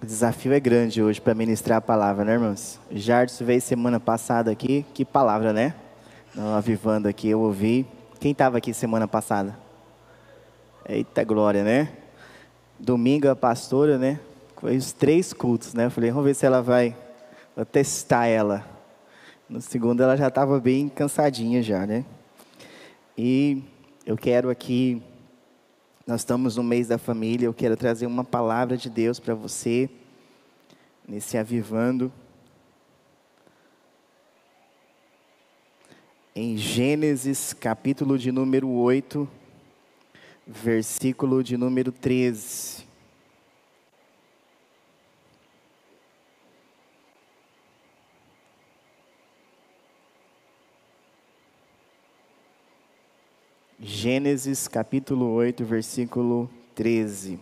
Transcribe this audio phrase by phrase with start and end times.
[0.00, 2.78] O desafio é grande hoje para ministrar a palavra, né, irmãos?
[2.90, 5.74] Jardim veio semana passada aqui, que palavra, né?
[6.54, 7.86] Avivando aqui, eu ouvi.
[8.20, 9.58] Quem estava aqui semana passada?
[10.86, 11.88] Eita glória, né?
[12.78, 14.20] Domingo a pastora, né?
[14.60, 15.86] Foi os três cultos, né?
[15.86, 16.94] Eu falei, vamos ver se ela vai
[17.56, 18.66] vou testar ela.
[19.48, 22.04] No segundo ela já estava bem cansadinha já, né?
[23.16, 23.62] E
[24.04, 25.02] eu quero aqui
[26.06, 29.90] nós estamos no mês da família, eu quero trazer uma palavra de Deus para você,
[31.06, 32.12] nesse avivando.
[36.32, 39.28] Em Gênesis, capítulo de número 8,
[40.46, 42.85] versículo de número 13.
[53.88, 57.38] Gênesis capítulo 8, versículo 13.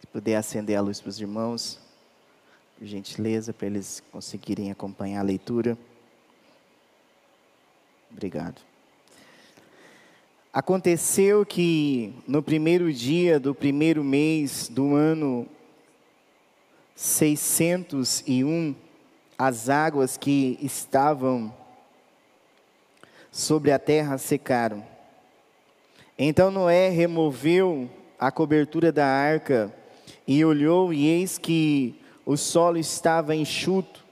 [0.00, 1.78] Se puder acender a luz para os irmãos,
[2.78, 5.76] por gentileza, para eles conseguirem acompanhar a leitura.
[8.10, 8.62] Obrigado.
[10.54, 15.46] Aconteceu que no primeiro dia do primeiro mês do ano
[16.96, 18.74] 601,
[19.42, 21.50] as águas que estavam
[23.32, 24.84] sobre a terra secaram.
[26.18, 27.88] Então Noé removeu
[28.18, 29.74] a cobertura da arca
[30.26, 34.04] e olhou, e eis que o solo estava enxuto.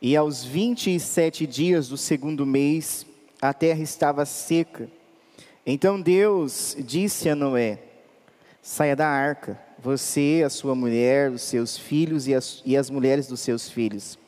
[0.00, 3.04] E aos vinte e sete dias do segundo mês,
[3.42, 4.88] a terra estava seca.
[5.66, 7.78] Então Deus disse a Noé:
[8.66, 13.26] Saia da arca, você, a sua mulher, os seus filhos e as, e as mulheres
[13.26, 14.18] dos seus filhos.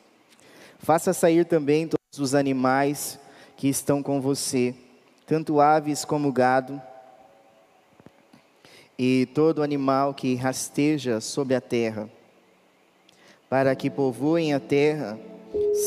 [0.77, 3.19] Faça sair também todos os animais
[3.55, 4.75] que estão com você,
[5.25, 6.79] tanto aves como gado,
[8.95, 12.07] e todo animal que rasteja sobre a terra,
[13.49, 15.17] para que povoem a terra,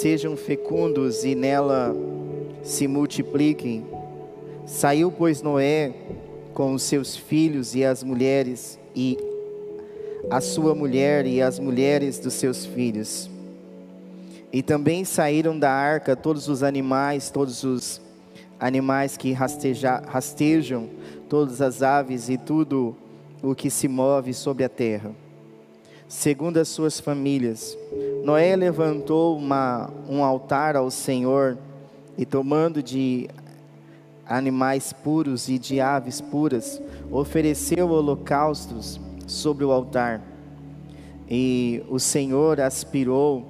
[0.01, 1.95] sejam fecundos e nela
[2.65, 3.87] se multipliquem.
[4.67, 5.95] Saiu, pois, Noé
[6.55, 9.19] com os seus filhos e as mulheres, e
[10.31, 13.31] a sua mulher e as mulheres dos seus filhos.
[14.53, 18.01] E também saíram da arca todos os animais, todos os
[18.59, 20.89] animais que rasteja, rastejam,
[21.29, 22.97] todas as aves e tudo
[23.43, 25.13] o que se move sobre a terra,
[26.09, 27.77] segundo as suas famílias.
[28.25, 31.57] Noé levantou uma, um altar ao Senhor
[32.19, 33.31] e, tomando de
[34.31, 36.81] animais puros e de aves puras,
[37.11, 40.23] ofereceu holocaustos sobre o altar.
[41.29, 43.45] E o Senhor aspirou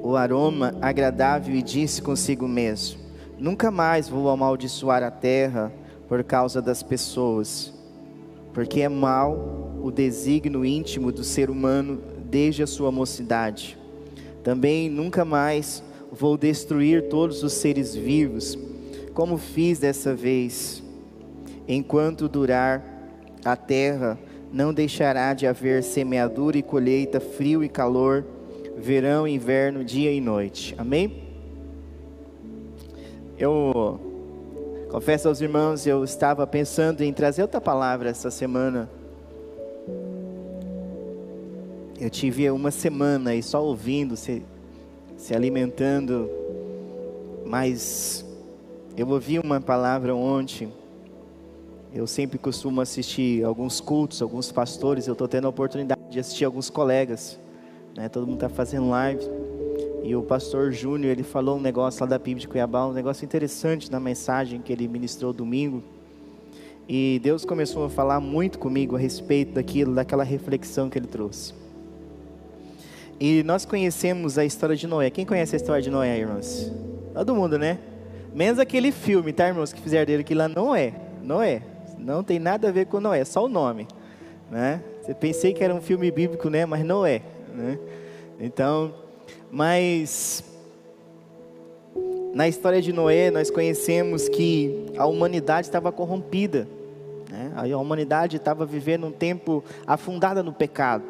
[0.00, 3.00] o aroma agradável e disse consigo mesmo:
[3.36, 5.72] Nunca mais vou amaldiçoar a terra
[6.08, 7.72] por causa das pessoas,
[8.54, 13.76] porque é mal o desígnio íntimo do ser humano desde a sua mocidade.
[14.44, 15.82] Também nunca mais
[16.12, 18.56] vou destruir todos os seres vivos,
[19.14, 20.82] como fiz dessa vez.
[21.66, 22.82] Enquanto durar
[23.44, 24.18] a terra,
[24.52, 28.24] não deixará de haver semeadura e colheita, frio e calor,
[28.76, 30.74] verão, inverno, dia e noite.
[30.76, 31.22] Amém?
[33.38, 34.00] Eu
[34.90, 38.90] confesso aos irmãos, eu estava pensando em trazer outra palavra essa semana.
[42.00, 44.42] Eu tive uma semana aí só ouvindo, se,
[45.16, 46.30] se alimentando,
[47.44, 48.24] mas
[49.00, 50.72] eu ouvi uma palavra ontem.
[51.92, 55.06] Eu sempre costumo assistir alguns cultos, alguns pastores.
[55.06, 57.38] Eu estou tendo a oportunidade de assistir alguns colegas
[57.96, 58.08] né?
[58.08, 59.22] Todo mundo está fazendo live.
[60.02, 63.24] E o pastor Júnior, ele falou um negócio lá da PIB de Cuiabá, um negócio
[63.24, 65.82] interessante na mensagem que ele ministrou domingo.
[66.88, 71.54] E Deus começou a falar muito comigo a respeito daquilo, daquela reflexão que ele trouxe.
[73.20, 75.10] E nós conhecemos a história de Noé.
[75.10, 76.72] Quem conhece a história de Noé, irmãos?
[77.14, 77.78] Todo mundo, né?
[78.32, 80.92] Menos aquele filme, tá, irmãos, que fizeram dele que lá não é.
[81.22, 81.62] Noé.
[81.98, 83.86] Não tem nada a ver com Noé, só o nome,
[84.50, 84.82] né?
[85.02, 86.64] Você pensei que era um filme bíblico, né?
[86.64, 87.20] Mas não é
[87.54, 87.78] né?
[88.38, 88.94] Então,
[89.50, 90.44] mas
[92.32, 96.66] na história de Noé nós conhecemos que a humanidade estava corrompida,
[97.30, 97.52] né?
[97.54, 101.04] a humanidade estava vivendo um tempo afundada no pecado.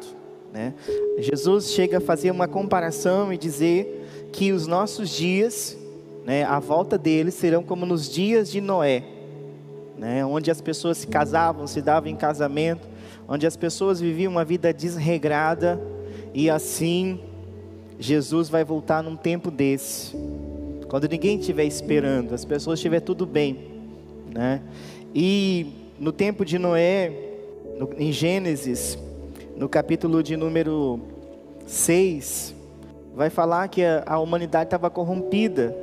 [0.51, 0.73] Né?
[1.19, 5.77] Jesus chega a fazer uma comparação e dizer que os nossos dias,
[6.25, 9.03] né, a volta deles serão como nos dias de Noé,
[9.97, 12.87] né, onde as pessoas se casavam, se davam em casamento,
[13.27, 15.81] onde as pessoas viviam uma vida desregrada,
[16.33, 17.19] e assim,
[17.99, 20.15] Jesus vai voltar num tempo desse,
[20.87, 23.71] quando ninguém estiver esperando, as pessoas estiver tudo bem,
[24.33, 24.61] né?
[25.13, 27.11] E no tempo de Noé,
[27.77, 28.97] no, em Gênesis,
[29.55, 30.99] no capítulo de número
[31.65, 32.55] 6,
[33.15, 35.75] vai falar que a, a humanidade estava corrompida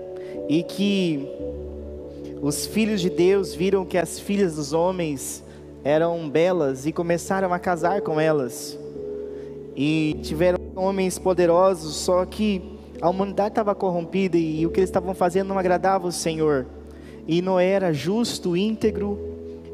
[0.49, 1.29] e que
[2.41, 5.45] os filhos de Deus viram que as filhas dos homens
[5.85, 8.79] eram belas e começaram a casar com elas.
[9.77, 15.15] E tiveram homens poderosos, só que a humanidade estava corrompida e o que eles estavam
[15.15, 16.67] fazendo não agradava o Senhor.
[17.27, 19.19] E Noé era justo, íntegro,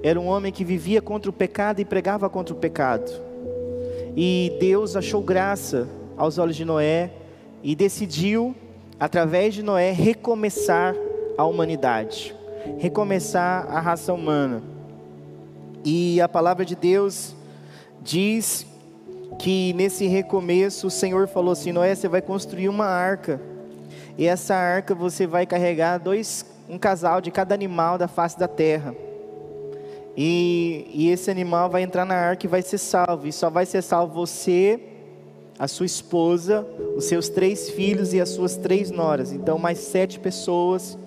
[0.03, 3.11] era um homem que vivia contra o pecado e pregava contra o pecado.
[4.17, 7.11] E Deus achou graça aos olhos de Noé
[7.63, 8.55] e decidiu,
[8.99, 10.95] através de Noé, recomeçar
[11.37, 12.35] a humanidade,
[12.79, 14.63] recomeçar a raça humana.
[15.85, 17.35] E a palavra de Deus
[18.03, 18.67] diz
[19.39, 23.41] que nesse recomeço o Senhor falou assim: Noé, você vai construir uma arca,
[24.17, 28.49] e essa arca você vai carregar dois, um casal de cada animal da face da
[28.49, 28.95] terra.
[30.17, 33.67] E, e esse animal vai entrar na arca e vai ser salvo, e só vai
[33.67, 34.81] ser salvo você,
[35.65, 39.33] a sua esposa, os seus três filhos e as suas três noras.
[39.33, 40.99] Então, mais sete pessoas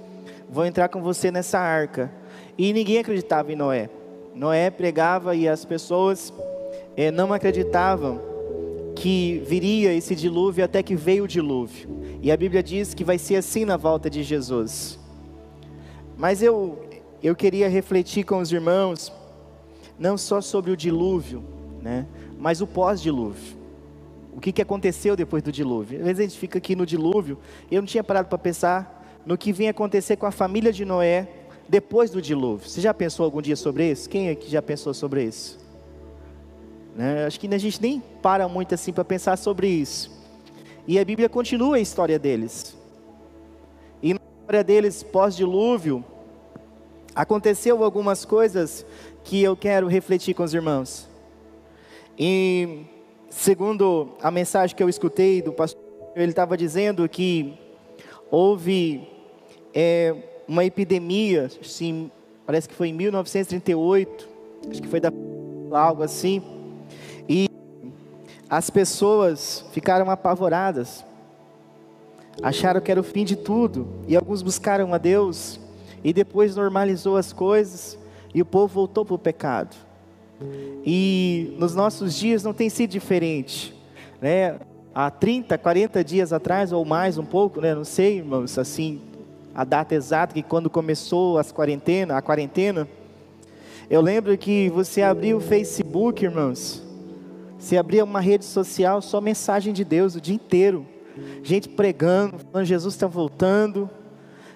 [0.50, 2.12] vão entrar com você nessa arca.
[2.58, 3.88] E ninguém acreditava em Noé.
[4.34, 6.34] Noé pregava e as pessoas
[6.96, 8.20] é, não acreditavam
[8.96, 11.88] que viria esse dilúvio até que veio o dilúvio.
[12.20, 14.98] E a Bíblia diz que vai ser assim na volta de Jesus.
[16.18, 16.80] Mas eu,
[17.22, 19.14] eu queria refletir com os irmãos,
[20.00, 21.44] não só sobre o dilúvio,
[21.80, 22.08] né,
[22.40, 23.57] mas o pós-dilúvio.
[24.38, 25.98] O que, que aconteceu depois do dilúvio?
[25.98, 27.40] Às vezes a gente fica aqui no dilúvio,
[27.72, 30.86] e eu não tinha parado para pensar no que vinha acontecer com a família de
[30.86, 31.28] Noé
[31.68, 32.70] depois do dilúvio.
[32.70, 34.08] Você já pensou algum dia sobre isso?
[34.08, 35.58] Quem aqui já pensou sobre isso?
[36.96, 37.26] Né?
[37.26, 40.12] Acho que a gente nem para muito assim para pensar sobre isso.
[40.88, 42.78] E a Bíblia continua a história deles.
[44.04, 46.06] E na história deles pós-dilúvio,
[47.16, 48.86] aconteceu algumas coisas
[49.24, 51.08] que eu quero refletir com os irmãos.
[52.20, 52.86] E
[53.30, 55.82] segundo a mensagem que eu escutei do pastor,
[56.16, 57.58] ele estava dizendo que
[58.32, 59.08] houve
[59.74, 60.16] é,
[60.48, 62.12] uma epidemia, assim,
[62.46, 64.28] parece que foi em 1938,
[64.72, 65.12] acho que foi da
[65.72, 66.42] algo assim
[68.50, 71.04] as pessoas ficaram apavoradas,
[72.42, 75.60] acharam que era o fim de tudo, e alguns buscaram a Deus,
[76.04, 77.98] e depois normalizou as coisas,
[78.34, 79.76] e o povo voltou para o pecado.
[80.86, 83.74] E nos nossos dias não tem sido diferente,
[84.22, 84.60] né?
[84.94, 87.76] Há 30, 40 dias atrás, ou mais um pouco, né?
[87.76, 89.02] Não sei, irmãos, assim,
[89.54, 92.88] a data exata que quando começou as quarentena, a quarentena,
[93.90, 96.84] eu lembro que você abriu o Facebook, irmãos,
[97.58, 100.86] se abria uma rede social, só mensagem de Deus o dia inteiro.
[101.42, 103.90] Gente pregando, falando Jesus está voltando.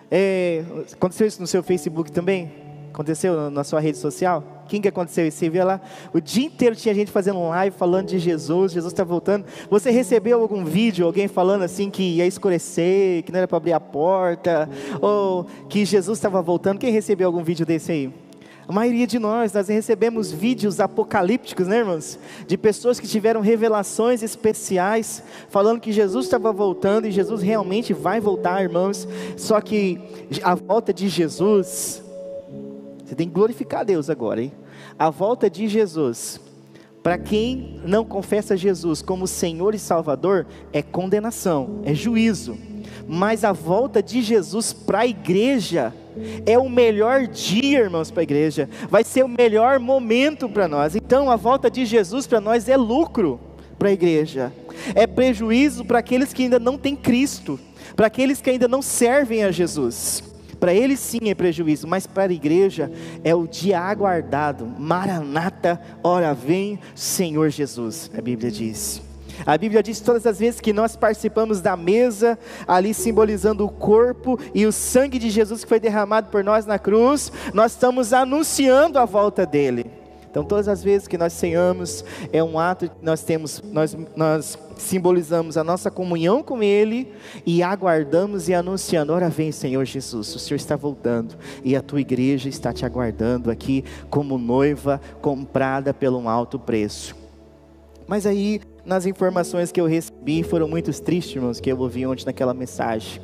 [0.10, 2.52] É, aconteceu isso no seu Facebook também?
[2.94, 4.61] Aconteceu na sua rede social?
[4.80, 5.38] Que aconteceu isso?
[5.38, 5.82] Você via lá,
[6.14, 9.46] o dia inteiro tinha gente fazendo live falando de Jesus, Jesus está voltando.
[9.70, 13.74] Você recebeu algum vídeo, alguém falando assim que ia escurecer, que não era para abrir
[13.74, 14.70] a porta,
[15.02, 16.78] ou que Jesus estava voltando?
[16.78, 18.14] Quem recebeu algum vídeo desse aí?
[18.68, 22.18] A maioria de nós, nós recebemos vídeos apocalípticos, né, irmãos?
[22.48, 28.22] De pessoas que tiveram revelações especiais, falando que Jesus estava voltando e Jesus realmente vai
[28.22, 29.06] voltar, irmãos.
[29.36, 30.00] Só que
[30.42, 32.02] a volta de Jesus,
[33.04, 34.54] você tem que glorificar Deus agora, hein?
[34.98, 36.40] A volta de Jesus,
[37.02, 42.58] para quem não confessa Jesus como Senhor e Salvador, é condenação, é juízo.
[43.08, 45.94] Mas a volta de Jesus para a igreja,
[46.46, 48.70] é o melhor dia, irmãos, para a igreja.
[48.90, 50.96] Vai ser o melhor momento para nós.
[50.96, 53.40] Então, a volta de Jesus para nós é lucro
[53.78, 54.52] para a igreja.
[54.94, 57.60] É prejuízo para aqueles que ainda não têm Cristo,
[57.96, 60.31] para aqueles que ainda não servem a Jesus.
[60.62, 62.92] Para eles sim é prejuízo, mas para a igreja
[63.24, 64.64] é o dia aguardado.
[64.68, 69.02] Maranata, ora vem, Senhor Jesus, a Bíblia diz.
[69.44, 72.38] A Bíblia diz todas as vezes que nós participamos da mesa,
[72.68, 76.78] ali simbolizando o corpo e o sangue de Jesus que foi derramado por nós na
[76.78, 79.90] cruz, nós estamos anunciando a volta dele.
[80.30, 84.60] Então, todas as vezes que nós ceiamos, é um ato que nós temos, nós, nós
[84.82, 87.12] simbolizamos a nossa comunhão com Ele
[87.46, 92.02] e aguardamos e anunciando: Ora vem, Senhor Jesus, o Senhor está voltando e a tua
[92.02, 97.16] igreja está te aguardando aqui como noiva comprada pelo um alto preço.
[98.08, 102.26] Mas aí nas informações que eu recebi, foram muito tristes, irmãos, que eu ouvi ontem
[102.26, 103.22] naquela mensagem.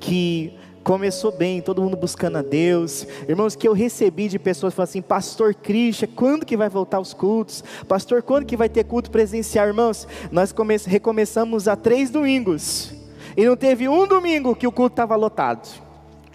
[0.00, 0.57] Que
[0.88, 3.06] começou bem, todo mundo buscando a Deus.
[3.28, 7.12] Irmãos, que eu recebi de pessoas falando assim: Pastor Christian, quando que vai voltar os
[7.12, 7.62] cultos?
[7.86, 9.66] Pastor, quando que vai ter culto presencial?
[9.66, 10.54] Irmãos, nós
[10.86, 12.94] recomeçamos há três domingos.
[13.36, 15.68] E não teve um domingo que o culto estava lotado.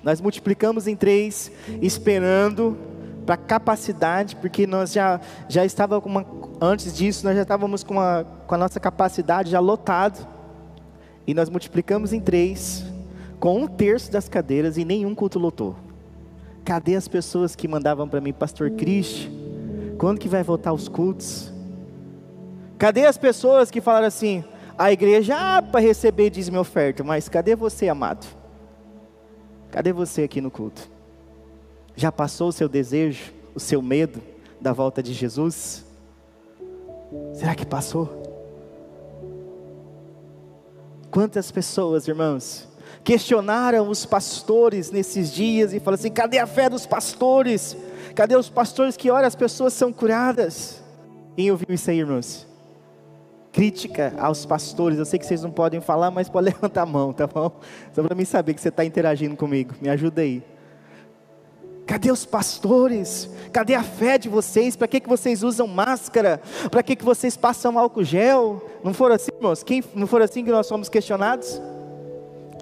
[0.04, 2.78] Nós multiplicamos em três, esperando
[3.26, 5.20] para capacidade, porque nós já,
[5.50, 6.26] já estávamos com uma,
[6.62, 10.28] antes disso, nós já estávamos com, uma, com a nossa capacidade já lotado.
[11.26, 12.86] E nós multiplicamos em três,
[13.44, 15.76] com um terço das cadeiras e nenhum culto lotou.
[16.64, 19.30] Cadê as pessoas que mandavam para mim, Pastor Cristo?
[19.98, 21.52] Quando que vai voltar os cultos?
[22.78, 24.46] Cadê as pessoas que falaram assim,
[24.78, 28.26] a igreja ah, para receber diz minha oferta, mas cadê você, amado?
[29.72, 30.90] Cadê você aqui no culto?
[31.98, 34.22] Já passou o seu desejo, o seu medo
[34.62, 35.84] da volta de Jesus?
[37.34, 38.24] Será que passou?
[41.12, 42.72] Quantas pessoas, irmãos,
[43.04, 47.78] questionaram os pastores nesses dias e falaram assim: cadê a fé dos pastores?
[48.16, 50.84] Cadê os pastores que olham as pessoas são curadas?
[51.36, 52.48] Quem ouviu isso aí, irmãos?
[53.52, 57.14] Crítica aos pastores, eu sei que vocês não podem falar, mas pode levantar a mão,
[57.14, 57.52] tá bom?
[57.94, 60.44] Só para mim saber que você está interagindo comigo, me ajuda aí.
[61.86, 63.30] Cadê os pastores?
[63.52, 64.76] Cadê a fé de vocês?
[64.76, 66.42] Para que, que vocês usam máscara?
[66.72, 68.66] Para que, que vocês passam álcool gel?
[68.84, 69.64] Não foram assim, irmãos?
[69.64, 71.62] Quem, não foram assim que nós somos questionados?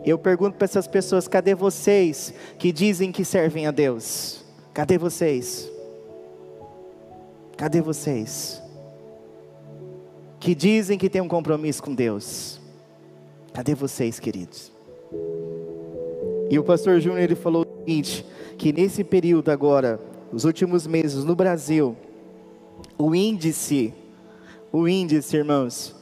[0.05, 4.43] Eu pergunto para essas pessoas: cadê vocês que dizem que servem a Deus?
[4.74, 5.70] Cadê vocês?
[7.58, 8.62] Cadê vocês?
[10.39, 12.60] Que dizem que têm um compromisso com Deus.
[13.53, 14.72] Cadê vocês, queridos?
[16.50, 18.25] E o pastor Júnior ele falou o seguinte:
[18.58, 20.00] que nesse período agora,
[20.31, 21.96] os últimos meses no Brasil,
[22.98, 23.93] o índice,
[24.72, 25.96] o índice, irmãos,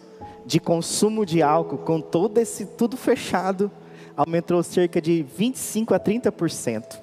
[0.45, 3.69] de consumo de álcool, com todo esse tudo fechado,
[4.19, 6.99] aumentou cerca de 25 a 30%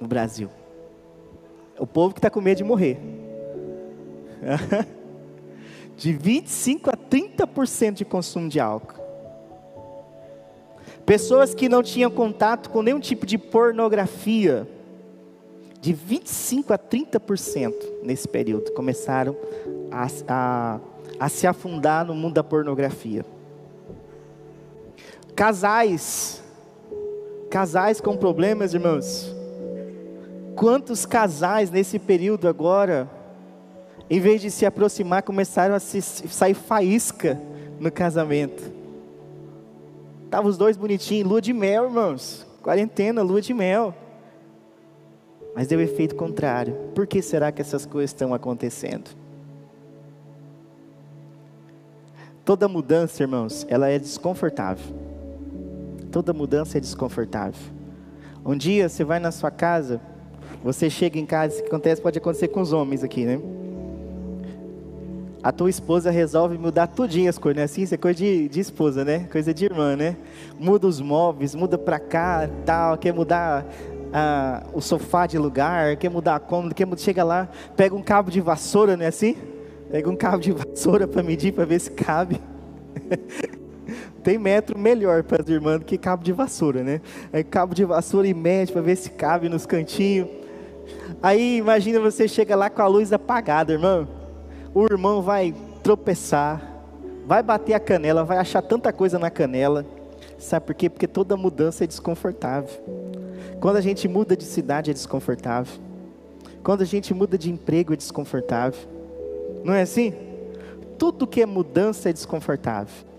[0.00, 0.48] no Brasil.
[1.78, 2.98] O povo que está com medo de morrer.
[5.98, 8.98] de 25 a 30% de consumo de álcool.
[11.04, 14.66] Pessoas que não tinham contato com nenhum tipo de pornografia,
[15.78, 19.36] de 25 a 30% nesse período, começaram
[19.90, 20.80] a, a,
[21.18, 23.26] a se afundar no mundo da pornografia.
[25.40, 26.42] Casais,
[27.48, 29.34] casais com problemas, irmãos.
[30.54, 33.08] Quantos casais nesse período agora,
[34.10, 37.40] em vez de se aproximar, começaram a se, sair faísca
[37.78, 38.70] no casamento?
[40.26, 42.46] Estavam os dois bonitinhos, lua de mel, irmãos.
[42.62, 43.94] Quarentena, lua de mel.
[45.56, 46.74] Mas deu efeito contrário.
[46.94, 49.08] Por que será que essas coisas estão acontecendo?
[52.44, 55.08] Toda mudança, irmãos, ela é desconfortável.
[56.10, 57.60] Toda mudança é desconfortável.
[58.44, 60.00] Um dia você vai na sua casa,
[60.62, 63.40] você chega em casa, isso que acontece pode acontecer com os homens aqui, né?
[65.42, 67.64] a tua esposa resolve mudar tudinho as coisas, né?
[67.64, 69.26] Assim, isso é coisa de, de esposa, né?
[69.32, 70.16] Coisa de irmã, né?
[70.58, 73.64] Muda os móveis, muda para cá, tal, quer mudar
[74.12, 78.02] ah, o sofá de lugar, quer mudar a cômoda, quer mudar, chega lá, pega um
[78.02, 79.06] cabo de vassoura, né?
[79.06, 79.36] Assim,
[79.90, 82.40] pega um cabo de vassoura para medir, para ver se cabe.
[84.22, 87.00] Tem metro melhor para as irmãs do que cabo de vassoura, né?
[87.32, 90.28] Aí cabo de vassoura e mede para ver se cabe nos cantinhos.
[91.22, 94.20] Aí imagina você chega lá com a luz apagada, irmão
[94.74, 96.62] o irmão vai tropeçar,
[97.26, 99.84] vai bater a canela, vai achar tanta coisa na canela.
[100.38, 100.88] Sabe por quê?
[100.88, 102.70] Porque toda mudança é desconfortável.
[103.60, 105.80] Quando a gente muda de cidade é desconfortável.
[106.62, 108.80] Quando a gente muda de emprego é desconfortável.
[109.64, 110.14] Não é assim?
[110.98, 113.09] Tudo que é mudança é desconfortável.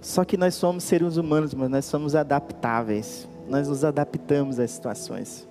[0.00, 3.28] Só que nós somos seres humanos, mas nós somos adaptáveis.
[3.48, 5.46] Nós nos adaptamos às situações.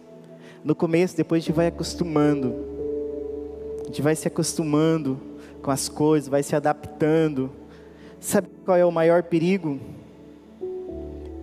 [0.63, 2.70] No começo, depois a gente vai acostumando
[3.89, 5.20] a gente vai se acostumando
[5.63, 7.50] com as coisas, vai se adaptando.
[8.20, 9.79] Sabe qual é o maior perigo?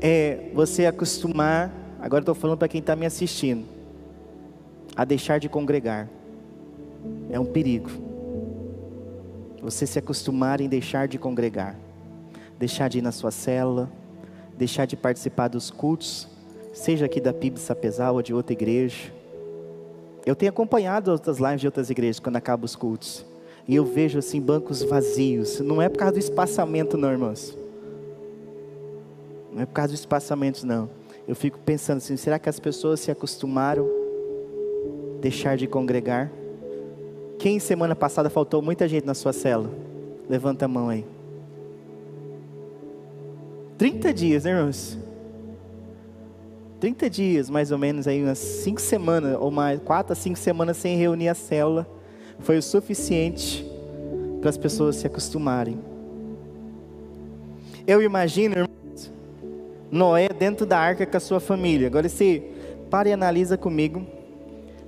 [0.00, 3.64] É você acostumar, agora estou falando para quem está me assistindo,
[4.94, 6.08] a deixar de congregar.
[7.28, 7.90] É um perigo.
[9.60, 11.76] Você se acostumar em deixar de congregar,
[12.58, 13.90] deixar de ir na sua célula,
[14.56, 16.28] deixar de participar dos cultos,
[16.72, 19.16] seja aqui da PIB Sapezal ou de outra igreja
[20.26, 23.24] eu tenho acompanhado outras lives de outras igrejas quando acabam os cultos.
[23.68, 25.60] E eu vejo assim bancos vazios.
[25.60, 27.56] Não é por causa do espaçamento, não, irmãos.
[29.52, 30.90] Não é por causa do espaçamento, não.
[31.28, 33.88] Eu fico pensando assim: será que as pessoas se acostumaram
[35.16, 36.30] a deixar de congregar?
[37.38, 39.70] Quem semana passada faltou muita gente na sua cela?
[40.28, 41.06] Levanta a mão aí.
[43.78, 44.98] 30 dias, né, irmãos?
[46.80, 50.76] 30 dias, mais ou menos, aí umas 5 semanas, ou mais, 4 a 5 semanas
[50.76, 51.86] sem reunir a célula,
[52.40, 53.66] foi o suficiente
[54.40, 55.78] para as pessoas se acostumarem.
[57.86, 59.12] Eu imagino, irmãos,
[59.90, 61.86] Noé dentro da arca com a sua família.
[61.86, 62.42] Agora você
[62.90, 64.04] para e analisa comigo.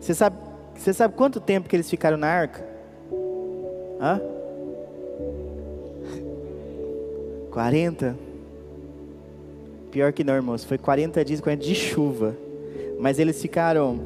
[0.01, 0.37] Você sabe,
[0.75, 2.65] você sabe quanto tempo que eles ficaram na arca?
[4.01, 4.21] Hã?
[7.51, 8.28] 40?
[9.91, 10.65] Pior que não, irmãos.
[10.65, 12.37] Foi 40 dias, 40 de chuva.
[12.99, 14.01] Mas eles ficaram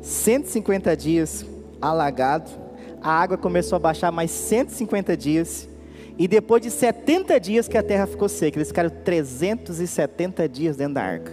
[0.00, 1.44] 150 dias
[1.80, 2.52] alagados.
[3.00, 5.68] A água começou a baixar mais 150 dias.
[6.16, 10.94] E depois de 70 dias que a terra ficou seca, eles ficaram 370 dias dentro
[10.94, 11.32] da arca.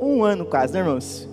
[0.00, 1.28] Um ano quase, né, irmãos?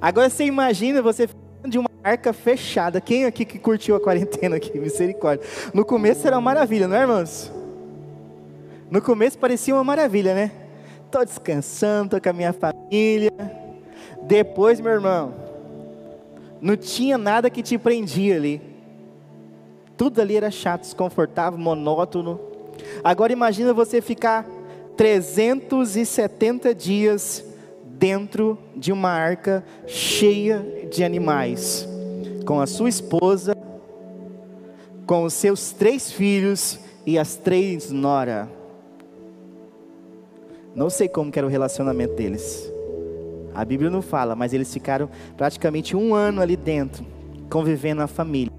[0.00, 1.28] Agora você imagina você
[1.66, 3.00] de uma arca fechada.
[3.00, 4.78] Quem aqui que curtiu a quarentena aqui?
[4.78, 5.44] Misericórdia.
[5.74, 7.50] No começo era uma maravilha, não é, irmãos?
[8.90, 10.52] No começo parecia uma maravilha, né?
[11.10, 13.32] Tô descansando, tô com a minha família.
[14.22, 15.34] Depois, meu irmão,
[16.60, 18.60] não tinha nada que te prendia ali.
[19.96, 22.38] Tudo ali era chato, desconfortável, monótono.
[23.02, 24.46] Agora imagina você ficar
[24.96, 27.44] 370 dias
[27.84, 31.88] dentro de uma arca cheia de animais,
[32.44, 33.56] com a sua esposa,
[35.06, 38.55] com os seus três filhos e as três nora.
[40.76, 42.70] Não sei como era o relacionamento deles.
[43.54, 47.02] A Bíblia não fala, mas eles ficaram praticamente um ano ali dentro,
[47.48, 48.52] convivendo na família.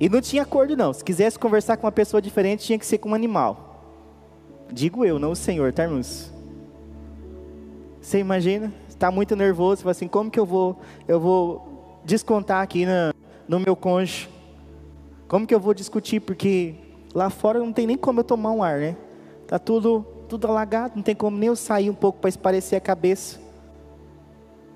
[0.00, 0.94] E não tinha acordo não.
[0.94, 3.84] Se quisesse conversar com uma pessoa diferente, tinha que ser com um animal.
[4.72, 6.32] Digo eu, não o Senhor, tá irmãos?
[8.00, 8.72] Você imagina?
[8.88, 13.12] Está muito nervoso, fala assim, como que eu vou, eu vou descontar aqui na,
[13.46, 14.30] no meu cônjuge?
[15.28, 16.20] Como que eu vou discutir?
[16.20, 16.76] Porque
[17.14, 18.96] lá fora não tem nem como eu tomar um ar, né?
[19.46, 22.80] Tá tudo, tudo alagado, não tem como nem eu sair um pouco para esparecer a
[22.80, 23.38] cabeça.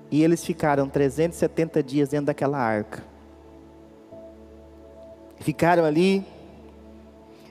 [0.09, 3.11] E eles ficaram 370 dias dentro daquela arca
[5.41, 6.23] ficaram ali.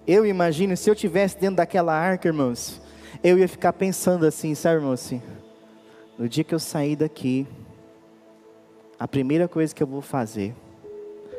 [0.07, 2.81] Eu imagino, se eu tivesse dentro daquela arca, irmãos,
[3.23, 4.95] eu ia ficar pensando assim, sabe, irmãos?
[4.95, 5.23] Assim,
[6.19, 7.47] no dia que eu sair daqui,
[8.99, 10.55] a primeira coisa que eu vou fazer,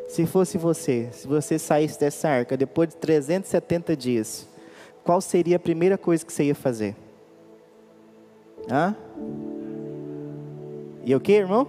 [0.08, 4.48] se fosse você, se você saísse dessa arca depois de 370 dias,
[5.04, 6.96] qual seria a primeira coisa que você ia fazer?
[8.70, 8.96] Hã?
[11.04, 11.68] E o que, irmão?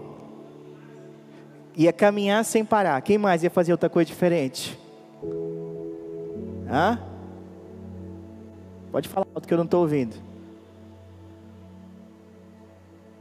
[1.74, 3.00] Ia caminhar sem parar.
[3.00, 4.78] Quem mais ia fazer outra coisa diferente?
[6.70, 7.00] Hã?
[8.90, 10.14] Pode falar alto que eu não estou ouvindo.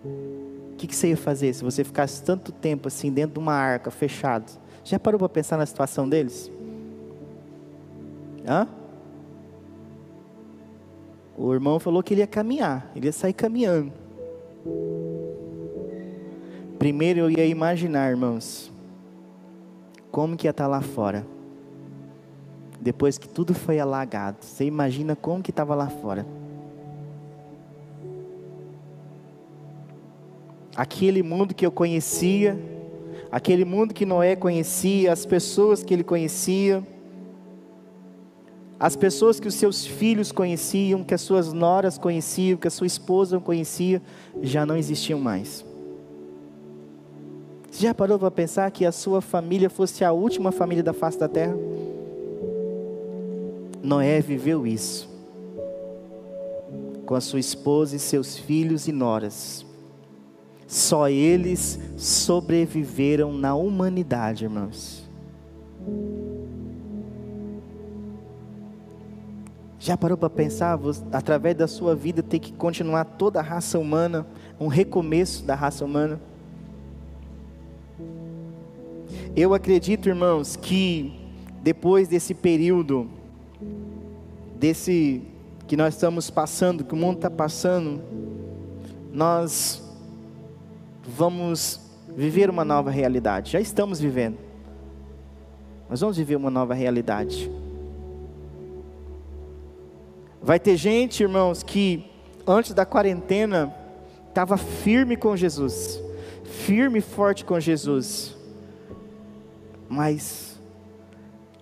[0.04, 3.54] O que, que você ia fazer se você ficasse tanto tempo assim dentro de uma
[3.54, 4.52] arca, fechado?
[4.84, 6.52] Já parou para pensar na situação deles?
[8.46, 8.68] Hã?
[11.44, 13.92] O irmão falou que ele ia caminhar, ele ia sair caminhando.
[16.78, 18.72] Primeiro eu ia imaginar, irmãos,
[20.12, 21.26] como que ia estar lá fora.
[22.80, 26.28] Depois que tudo foi alagado, você imagina como que estava lá fora.
[30.76, 32.56] Aquele mundo que eu conhecia,
[33.32, 36.86] aquele mundo que Noé conhecia, as pessoas que ele conhecia,
[38.82, 42.88] as pessoas que os seus filhos conheciam, que as suas noras conheciam, que a sua
[42.88, 44.02] esposa conhecia,
[44.42, 45.64] já não existiam mais.
[47.70, 51.20] Você já parou para pensar que a sua família fosse a última família da face
[51.20, 51.56] da terra?
[53.84, 55.08] Noé viveu isso.
[57.06, 59.64] Com a sua esposa e seus filhos e noras.
[60.66, 65.08] Só eles sobreviveram na humanidade, irmãos.
[69.82, 70.80] Já parou para pensar,
[71.12, 74.28] através da sua vida, ter que continuar toda a raça humana,
[74.60, 76.22] um recomeço da raça humana?
[79.36, 81.20] Eu acredito, irmãos, que
[81.64, 83.10] depois desse período,
[84.56, 85.24] desse
[85.66, 88.04] que nós estamos passando, que o mundo está passando,
[89.12, 89.82] nós
[91.18, 91.82] vamos
[92.16, 93.54] viver uma nova realidade.
[93.54, 94.38] Já estamos vivendo.
[95.90, 97.50] Nós vamos viver uma nova realidade.
[100.42, 102.10] Vai ter gente, irmãos, que
[102.48, 103.74] antes da quarentena
[104.28, 106.02] estava firme com Jesus,
[106.44, 108.42] firme e forte com Jesus
[109.92, 110.58] mas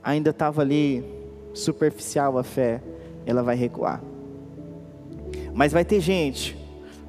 [0.03, 1.03] ainda estava ali
[1.51, 2.79] superficial a fé,
[3.25, 4.03] ela vai recuar.
[5.51, 6.55] Mas vai ter gente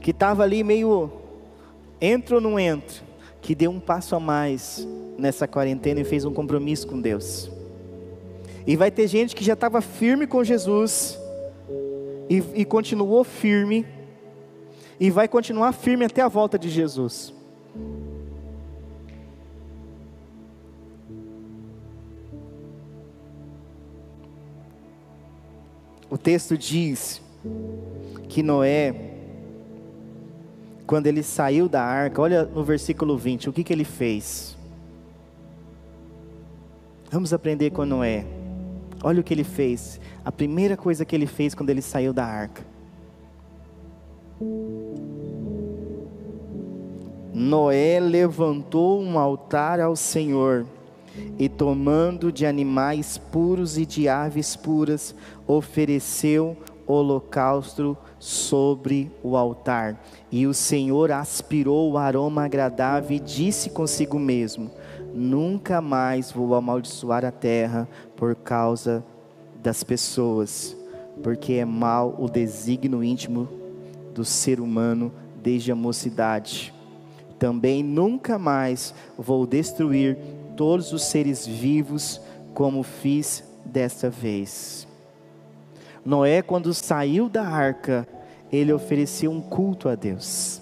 [0.00, 1.12] que estava ali meio
[2.00, 3.02] entra ou não entra,
[3.42, 7.50] que deu um passo a mais nessa quarentena e fez um compromisso com Deus.
[8.66, 11.18] E vai ter gente que já estava firme com Jesus
[12.31, 13.85] e, e continuou firme
[14.99, 17.35] e vai continuar firme até a volta de Jesus.
[26.11, 27.23] o texto diz
[28.29, 28.95] que Noé,
[30.87, 34.57] quando ele saiu da arca, olha no versículo 20, o que, que ele fez?
[37.11, 38.39] Vamos aprender com Noé.
[39.02, 40.00] Olha o que ele fez.
[40.24, 42.62] A primeira coisa que ele fez quando ele saiu da arca.
[47.32, 50.66] Noé levantou um altar ao Senhor
[51.38, 55.14] e, tomando de animais puros e de aves puras,
[55.46, 60.02] ofereceu holocausto sobre o altar.
[60.30, 64.70] E o Senhor aspirou o aroma agradável e disse consigo mesmo:
[65.14, 69.05] Nunca mais vou amaldiçoar a terra por causa
[69.62, 70.77] das pessoas,
[71.23, 73.49] porque é mal o desígnio íntimo
[74.14, 76.73] do ser humano desde a mocidade.
[77.38, 80.18] Também nunca mais vou destruir
[80.57, 82.20] todos os seres vivos
[82.53, 84.87] como fiz desta vez.
[86.05, 88.07] Noé, quando saiu da arca,
[88.51, 90.61] ele ofereceu um culto a Deus.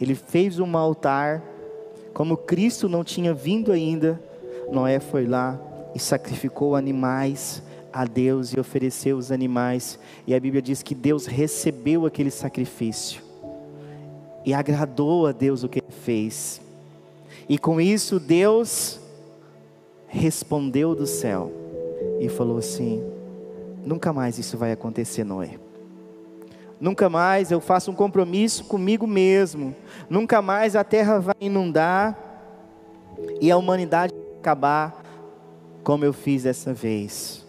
[0.00, 1.42] Ele fez um altar,
[2.12, 4.20] como Cristo não tinha vindo ainda,
[4.70, 5.58] Noé foi lá
[5.94, 11.26] e sacrificou animais a Deus e ofereceu os animais, e a Bíblia diz que Deus
[11.26, 13.22] recebeu aquele sacrifício,
[14.44, 16.60] e agradou a Deus o que ele fez,
[17.48, 19.00] e com isso Deus
[20.06, 21.52] respondeu do céu
[22.20, 23.02] e falou assim:
[23.84, 25.58] Nunca mais isso vai acontecer, Noé.
[26.80, 29.74] Nunca mais eu faço um compromisso comigo mesmo.
[30.08, 32.18] Nunca mais a terra vai inundar
[33.40, 35.02] e a humanidade vai acabar
[35.84, 37.46] como eu fiz dessa vez.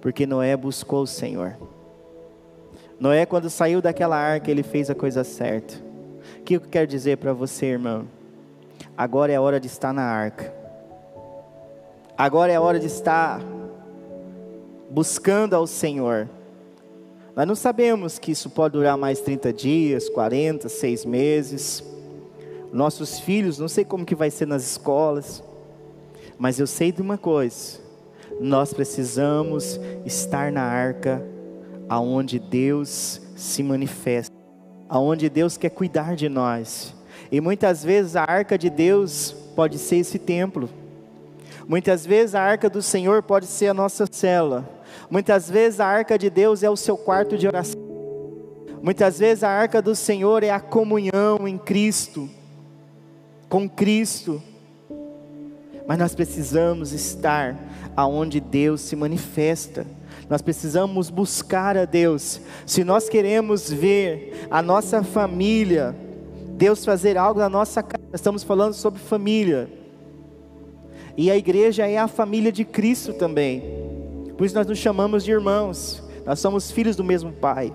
[0.00, 1.56] Porque Noé buscou o Senhor.
[2.98, 5.74] Noé, quando saiu daquela arca, ele fez a coisa certa.
[6.38, 8.06] O que eu quero dizer para você, irmão?
[8.96, 10.52] Agora é a hora de estar na arca.
[12.16, 13.40] Agora é a hora de estar
[14.90, 16.28] buscando ao Senhor.
[17.40, 21.82] Nós não sabemos que isso pode durar mais 30 dias, 40, 6 meses.
[22.70, 25.42] Nossos filhos, não sei como que vai ser nas escolas,
[26.38, 27.78] mas eu sei de uma coisa:
[28.38, 31.26] nós precisamos estar na arca
[31.88, 34.36] aonde Deus se manifesta,
[34.86, 36.92] aonde Deus quer cuidar de nós.
[37.32, 40.68] E muitas vezes a arca de Deus pode ser esse templo.
[41.66, 44.79] Muitas vezes a arca do Senhor pode ser a nossa cela.
[45.10, 47.80] Muitas vezes a arca de Deus é o seu quarto de oração.
[48.80, 52.30] Muitas vezes a arca do Senhor é a comunhão em Cristo,
[53.48, 54.40] com Cristo.
[55.86, 57.58] Mas nós precisamos estar
[57.96, 59.84] aonde Deus se manifesta.
[60.28, 62.40] Nós precisamos buscar a Deus.
[62.64, 65.94] Se nós queremos ver a nossa família,
[66.52, 69.68] Deus fazer algo na nossa casa, estamos falando sobre família.
[71.16, 73.89] E a igreja é a família de Cristo também.
[74.40, 76.02] Por isso nós nos chamamos de irmãos.
[76.24, 77.74] Nós somos filhos do mesmo Pai.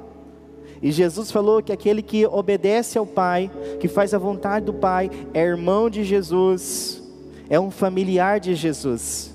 [0.82, 5.12] E Jesus falou que aquele que obedece ao Pai, que faz a vontade do Pai,
[5.32, 7.04] é irmão de Jesus,
[7.52, 9.32] é um familiar de Jesus.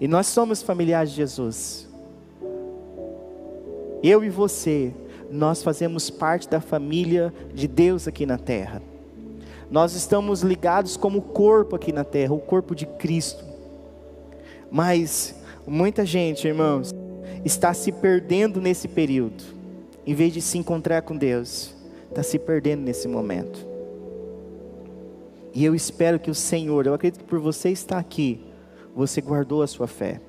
[0.00, 1.88] E nós somos familiares de Jesus.
[4.02, 4.92] Eu e você,
[5.30, 8.82] nós fazemos parte da família de Deus aqui na terra.
[9.70, 13.44] Nós estamos ligados como corpo aqui na terra, o corpo de Cristo.
[14.72, 16.94] Mas Muita gente, irmãos,
[17.42, 19.42] está se perdendo nesse período,
[20.06, 21.74] em vez de se encontrar com Deus,
[22.10, 23.66] está se perdendo nesse momento.
[25.54, 28.40] E eu espero que o Senhor, eu acredito que por você estar aqui,
[28.94, 30.20] você guardou a sua fé.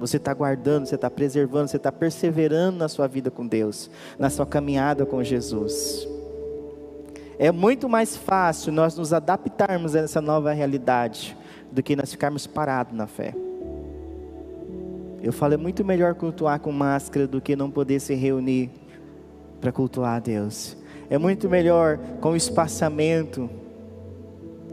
[0.00, 4.30] Você está guardando, você está preservando, você está perseverando na sua vida com Deus, na
[4.30, 6.08] sua caminhada com Jesus.
[7.38, 11.36] É muito mais fácil nós nos adaptarmos a essa nova realidade
[11.70, 13.32] do que nós ficarmos parados na fé.
[15.22, 18.70] Eu falo, é muito melhor cultuar com máscara do que não poder se reunir
[19.60, 20.76] para cultuar a Deus.
[21.08, 23.48] É muito melhor com espaçamento.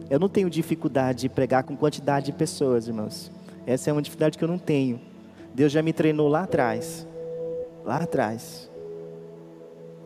[0.10, 3.32] Eu não tenho dificuldade de pregar com quantidade de pessoas, irmãos.
[3.68, 5.00] Essa é uma dificuldade que eu não tenho.
[5.54, 7.06] Deus já me treinou lá atrás.
[7.86, 8.68] Lá atrás.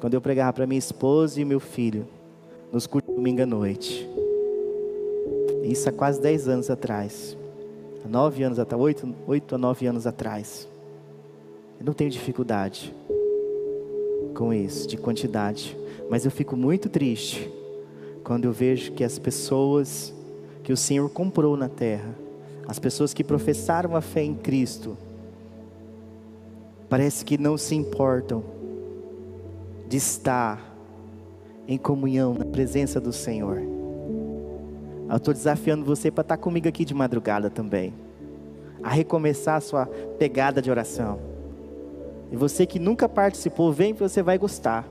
[0.01, 2.05] Quando eu pregava para minha esposa e meu filho,
[2.69, 4.09] nos cultos domingo à noite.
[5.63, 7.37] Isso há quase 10 anos atrás
[8.03, 10.67] há nove anos atrás, oito, oito a nove anos atrás.
[11.79, 12.93] Eu não tenho dificuldade
[14.33, 15.77] com isso, de quantidade.
[16.09, 17.51] Mas eu fico muito triste
[18.23, 20.13] quando eu vejo que as pessoas
[20.63, 22.15] que o Senhor comprou na terra,
[22.67, 24.97] as pessoas que professaram a fé em Cristo,
[26.89, 28.43] parece que não se importam
[29.89, 30.73] de estar
[31.67, 33.61] em comunhão na presença do Senhor.
[35.09, 37.93] Eu estou desafiando você para estar comigo aqui de madrugada também.
[38.81, 39.85] A recomeçar a sua
[40.17, 41.19] pegada de oração.
[42.31, 44.87] E você que nunca participou, vem que você vai gostar.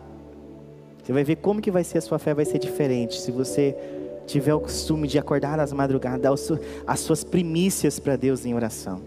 [1.02, 3.20] Você vai ver como que vai ser a sua fé, vai ser diferente.
[3.20, 3.76] Se você
[4.26, 6.32] tiver o costume de acordar às madrugadas, dar
[6.86, 9.00] as suas primícias para Deus em oração.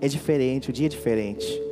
[0.00, 1.62] É diferente, o dia é diferente.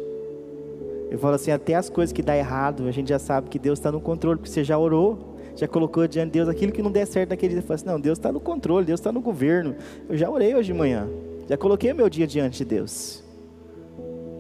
[1.11, 3.79] Eu falo assim, até as coisas que dá errado, a gente já sabe que Deus
[3.79, 6.91] está no controle, porque você já orou, já colocou diante de Deus aquilo que não
[6.91, 7.63] der certo naquele dia.
[7.63, 9.77] Fala assim, não, Deus está no controle, Deus está no governo.
[10.09, 11.09] Eu já orei hoje de manhã,
[11.49, 13.23] já coloquei o meu dia diante de Deus.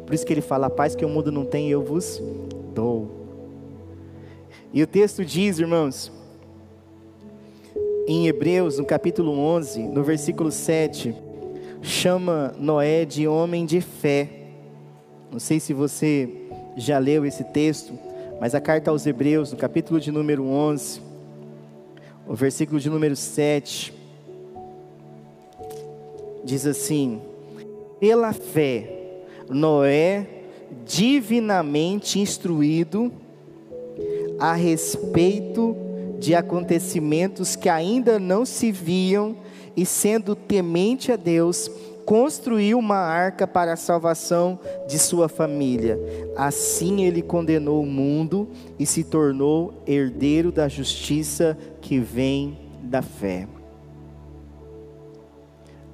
[0.06, 2.22] Por isso que ele fala, a paz que o mundo não tem, eu vos
[2.74, 3.10] dou.
[4.72, 6.12] E o texto diz, irmãos,
[8.06, 11.14] em Hebreus, no capítulo 11, no versículo 7,
[11.80, 14.28] chama Noé de homem de fé.
[15.30, 16.28] Não sei se você
[16.76, 17.94] já leu esse texto,
[18.44, 21.00] mas a carta aos Hebreus, no capítulo de número 11,
[22.28, 23.90] o versículo de número 7,
[26.44, 27.22] diz assim:
[27.98, 30.26] Pela fé, Noé,
[30.84, 33.10] divinamente instruído
[34.38, 35.74] a respeito
[36.20, 39.38] de acontecimentos que ainda não se viam,
[39.74, 41.70] e sendo temente a Deus,
[42.04, 45.98] construiu uma arca para a salvação de sua família.
[46.36, 53.48] Assim ele condenou o mundo e se tornou herdeiro da justiça que vem da fé.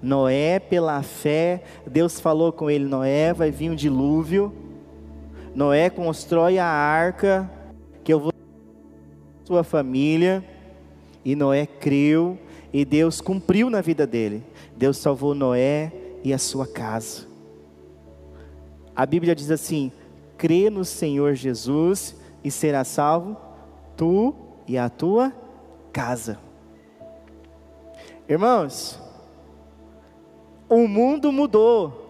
[0.03, 4.53] Noé, pela fé, Deus falou com ele: Noé, vai vir um dilúvio.
[5.55, 7.51] Noé constrói a arca
[8.03, 8.33] que eu vou
[9.45, 10.45] sua família.
[11.23, 12.39] E Noé creu
[12.73, 14.43] e Deus cumpriu na vida dele.
[14.77, 15.93] Deus salvou Noé
[16.23, 17.27] e a sua casa.
[18.95, 19.91] A Bíblia diz assim:
[20.37, 23.37] crê no Senhor Jesus e será salvo
[23.97, 24.35] tu
[24.67, 25.33] e a tua
[25.93, 26.39] casa.
[28.29, 28.99] Irmãos,
[30.69, 32.07] o mundo mudou,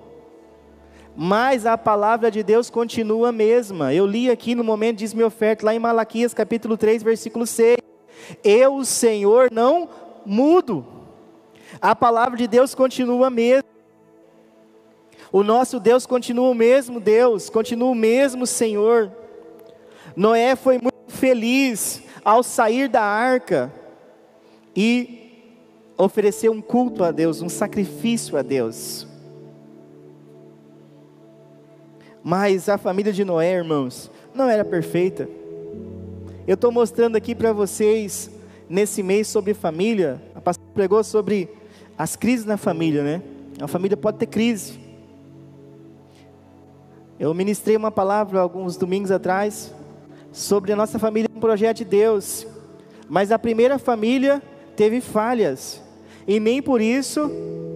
[1.17, 3.93] mas a palavra de Deus continua a mesma.
[3.93, 7.79] Eu li aqui no momento diz minha oferta, lá em Malaquias capítulo 3, versículo 6.
[8.45, 9.89] Eu, o Senhor, não
[10.25, 10.87] mudo.
[11.81, 13.60] A palavra de Deus continua a mesma.
[15.33, 19.13] O nosso Deus continua o mesmo Deus, continua o mesmo Senhor.
[20.17, 23.73] Noé foi muito feliz ao sair da arca
[24.75, 25.21] e
[25.97, 29.07] oferecer um culto a Deus, um sacrifício a Deus.
[32.23, 35.29] Mas a família de Noé, irmãos, não era perfeita.
[36.47, 38.31] Eu estou mostrando aqui para vocês,
[38.69, 41.49] nesse mês sobre família, a pastora pregou sobre
[41.97, 43.23] as crises na família, né?
[43.61, 44.80] A família pode ter crise.
[47.21, 49.75] Eu ministrei uma palavra alguns domingos atrás
[50.33, 52.47] sobre a nossa família, um projeto de Deus.
[53.11, 54.43] Mas a primeira família
[54.75, 55.83] teve falhas.
[56.27, 57.31] E nem por isso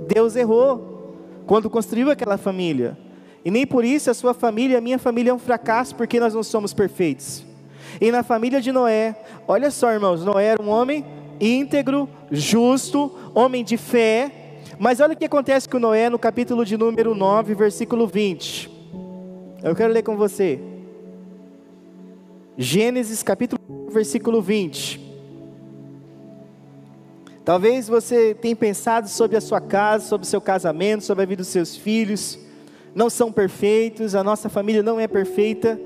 [0.08, 1.14] Deus errou
[1.46, 2.96] quando construiu aquela família.
[3.44, 6.32] E nem por isso a sua família, a minha família é um fracasso porque nós
[6.32, 7.44] não somos perfeitos.
[8.00, 9.14] E na família de Noé,
[9.46, 11.04] olha só, irmãos, Noé era um homem
[11.38, 14.62] íntegro, justo, homem de fé.
[14.78, 18.73] Mas olha o que acontece com Noé no capítulo de número 9, versículo 20.
[19.64, 20.60] Eu quero ler com você.
[22.54, 25.00] Gênesis capítulo 1, versículo 20.
[27.42, 31.40] Talvez você tenha pensado sobre a sua casa, sobre o seu casamento, sobre a vida
[31.40, 32.38] dos seus filhos.
[32.94, 35.80] Não são perfeitos, a nossa família não é perfeita.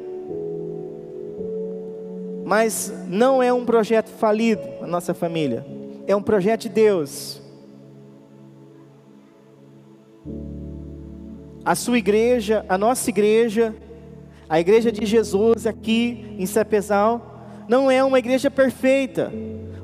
[2.44, 5.64] Mas não é um projeto falido, a nossa família.
[6.04, 7.37] É um projeto de Deus.
[11.68, 13.76] A sua igreja, a nossa igreja,
[14.48, 19.30] a igreja de Jesus aqui em Sapezal, não é uma igreja perfeita.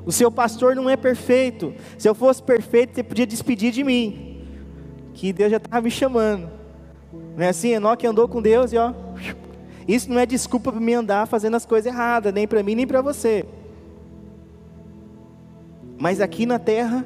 [0.03, 1.75] O seu pastor não é perfeito.
[1.95, 4.47] Se eu fosse perfeito, você podia despedir de mim.
[5.13, 6.49] Que Deus já estava me chamando.
[7.37, 7.75] Não é assim?
[7.75, 8.91] Enoque andou com Deus e ó.
[9.87, 12.87] Isso não é desculpa para me andar fazendo as coisas erradas, nem para mim, nem
[12.87, 13.45] para você.
[15.99, 17.05] Mas aqui na terra,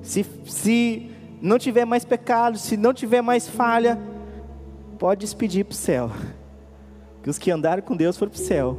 [0.00, 1.11] se, se
[1.42, 3.98] não tiver mais pecado, se não tiver mais falha,
[4.96, 6.10] pode despedir para o céu.
[7.20, 8.78] Que os que andaram com Deus foram para o céu.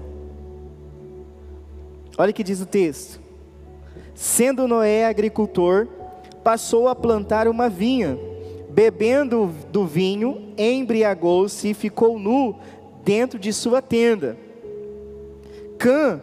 [2.18, 3.20] Olha o que diz o texto.
[4.16, 5.88] Sendo Noé agricultor,
[6.42, 8.18] passou a plantar uma vinha.
[8.70, 12.56] Bebendo do vinho, embriagou-se e ficou nu
[13.04, 14.38] dentro de sua tenda.
[15.78, 16.22] Cã,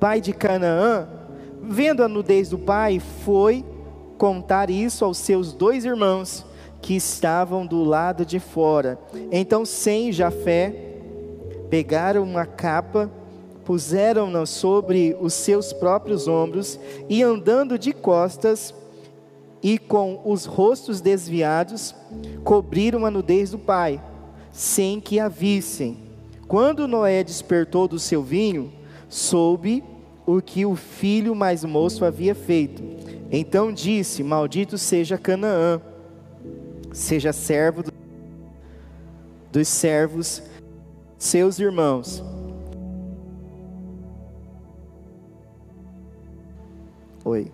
[0.00, 1.08] pai de Canaã,
[1.62, 3.64] vendo a nudez do pai, foi
[4.16, 6.44] contar isso aos seus dois irmãos
[6.80, 8.98] que estavam do lado de fora.
[9.30, 10.74] Então Sem e Jafé
[11.68, 13.10] pegaram uma capa,
[13.64, 18.72] puseram-na sobre os seus próprios ombros e andando de costas
[19.62, 21.94] e com os rostos desviados,
[22.44, 24.00] cobriram a nudez do pai,
[24.52, 25.98] sem que a vissem.
[26.46, 28.72] Quando Noé despertou do seu vinho,
[29.08, 29.82] soube
[30.24, 32.82] o que o filho mais moço havia feito.
[33.30, 35.80] Então disse: Maldito seja Canaã,
[36.92, 37.82] seja servo
[39.50, 40.42] dos servos,
[41.18, 42.22] seus irmãos.
[47.24, 47.50] Oi.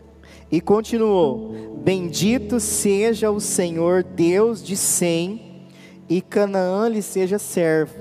[0.51, 5.67] E continuou: Bendito seja o Senhor Deus de Sem,
[6.09, 7.95] e Canaã lhe seja servo.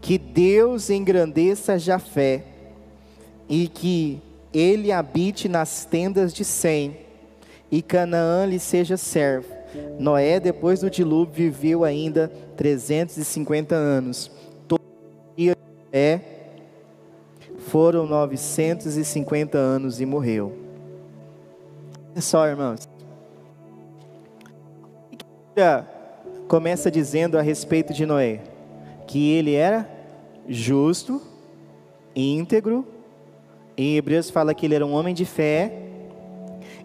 [0.00, 2.44] Que Deus engrandeça Jafé,
[3.48, 4.22] e que
[4.56, 6.96] ele habite nas tendas de Sem,
[7.70, 9.48] e Canaã lhe seja servo.
[9.98, 14.30] Noé, depois do dilúvio, viveu ainda 350 anos.
[14.66, 14.80] Todo
[15.36, 16.20] dia de Noé
[17.58, 20.52] foram 950 anos e morreu.
[22.12, 22.88] Olha só, irmãos.
[26.48, 28.40] Começa dizendo a respeito de Noé
[29.06, 29.88] que ele era
[30.48, 31.20] justo,
[32.14, 32.86] íntegro.
[33.76, 35.70] Em Hebreus fala que ele era um homem de fé.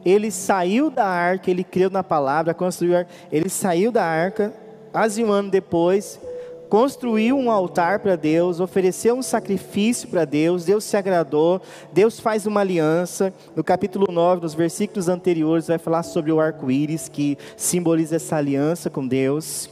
[0.03, 3.05] Ele saiu da arca, ele creu na palavra, construiu.
[3.31, 4.53] Ele saiu da arca,
[4.91, 6.19] quase um ano depois,
[6.69, 11.61] construiu um altar para Deus, ofereceu um sacrifício para Deus, Deus se agradou,
[11.93, 13.33] Deus faz uma aliança.
[13.55, 18.89] No capítulo 9, nos versículos anteriores, vai falar sobre o arco-íris que simboliza essa aliança
[18.89, 19.69] com Deus.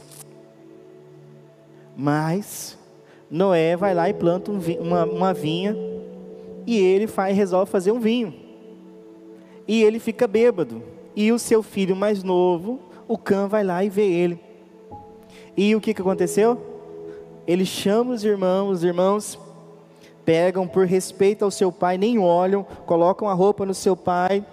[1.94, 2.78] Mas
[3.30, 4.58] Noé vai lá e planta um,
[5.12, 5.89] uma vinha
[6.76, 8.34] e ele faz, resolve fazer um vinho.
[9.66, 10.82] E ele fica bêbado.
[11.14, 14.38] E o seu filho mais novo, o Cã, vai lá e vê ele.
[15.56, 16.70] E o que, que aconteceu?
[17.52, 19.38] ele chama os irmãos, os irmãos
[20.24, 24.44] pegam por respeito ao seu pai, nem olham, colocam a roupa no seu pai.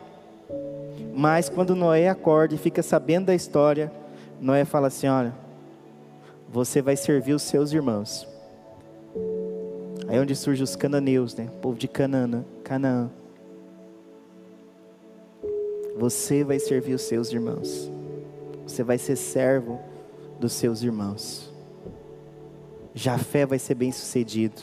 [1.14, 3.92] Mas quando Noé acorda e fica sabendo da história,
[4.42, 5.32] Noé fala assim: Olha,
[6.50, 8.28] você vai servir os seus irmãos.
[10.08, 11.50] Aí é onde surgem os cananeus, né?
[11.58, 13.10] O povo de Canaã, Canaã.
[15.98, 17.92] Você vai servir os seus irmãos.
[18.66, 19.80] Você vai ser servo
[20.40, 21.52] dos seus irmãos.
[22.94, 24.62] Jafé vai ser bem sucedido.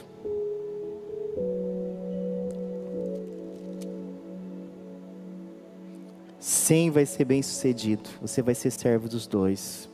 [6.38, 8.08] Sem vai ser bem sucedido.
[8.20, 9.88] Você vai ser servo dos dois.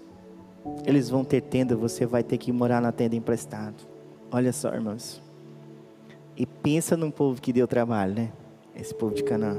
[0.87, 3.77] Eles vão ter tenda, você vai ter que morar na tenda emprestado.
[4.31, 5.30] Olha só, irmãos.
[6.41, 8.33] E pensa num povo que deu trabalho, né?
[8.75, 9.59] Esse povo de Canaã.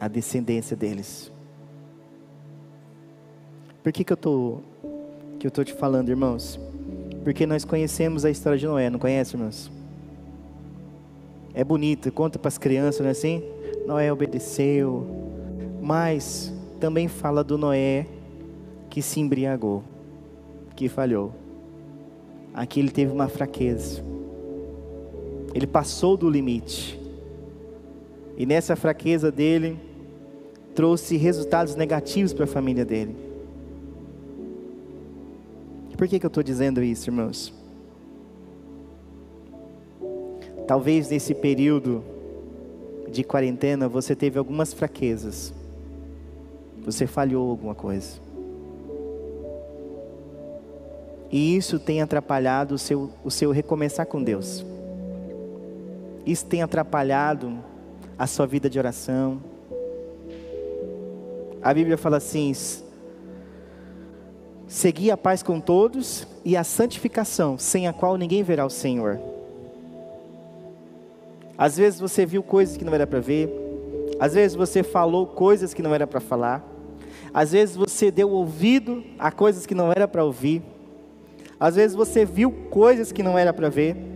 [0.00, 1.30] A descendência deles.
[3.80, 4.60] Por que, que eu estou
[5.38, 6.58] que eu estou te falando, irmãos?
[7.22, 9.70] Porque nós conhecemos a história de Noé, não conhece, irmãos?
[11.54, 13.40] É bonito, conta para as crianças, não é assim?
[13.86, 15.06] Noé obedeceu,
[15.80, 18.04] mas também fala do Noé
[18.90, 19.84] que se embriagou,
[20.74, 21.32] que falhou.
[22.52, 24.02] Aqui ele teve uma fraqueza.
[25.54, 27.00] Ele passou do limite.
[28.36, 29.78] E nessa fraqueza dele,
[30.74, 33.14] trouxe resultados negativos para a família dele.
[35.96, 37.54] Por que, que eu estou dizendo isso, irmãos?
[40.66, 42.02] Talvez nesse período
[43.10, 45.54] de quarentena você teve algumas fraquezas.
[46.84, 48.18] Você falhou alguma coisa.
[51.30, 54.64] E isso tem atrapalhado o seu, o seu recomeçar com Deus.
[56.26, 57.58] Isso tem atrapalhado
[58.18, 59.42] a sua vida de oração.
[61.62, 62.52] A Bíblia fala assim:
[64.66, 69.20] Segui a paz com todos e a santificação, sem a qual ninguém verá o Senhor.
[71.56, 73.48] Às vezes você viu coisas que não era para ver,
[74.18, 76.64] às vezes você falou coisas que não era para falar,
[77.32, 80.62] às vezes você deu ouvido a coisas que não era para ouvir,
[81.58, 84.13] às vezes você viu coisas que não era para ver,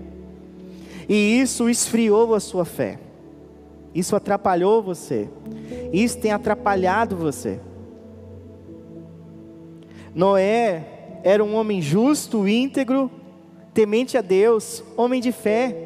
[1.09, 2.99] e isso esfriou a sua fé,
[3.95, 5.29] isso atrapalhou você,
[5.93, 7.61] isso tem atrapalhado você.
[10.15, 13.11] Noé era um homem justo, íntegro,
[13.73, 15.77] temente a Deus, homem de fé.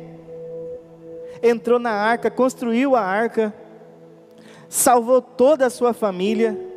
[1.43, 3.55] Entrou na arca, construiu a arca,
[4.69, 6.72] salvou toda a sua família.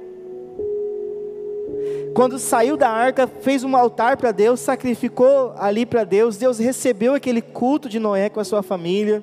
[2.15, 6.37] Quando saiu da arca, fez um altar para Deus, sacrificou ali para Deus.
[6.37, 9.21] Deus recebeu aquele culto de Noé com a sua família.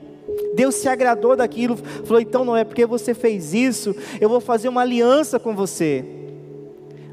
[0.55, 4.83] Deus se agradou daquilo, falou: então, Noé, porque você fez isso, eu vou fazer uma
[4.83, 6.05] aliança com você.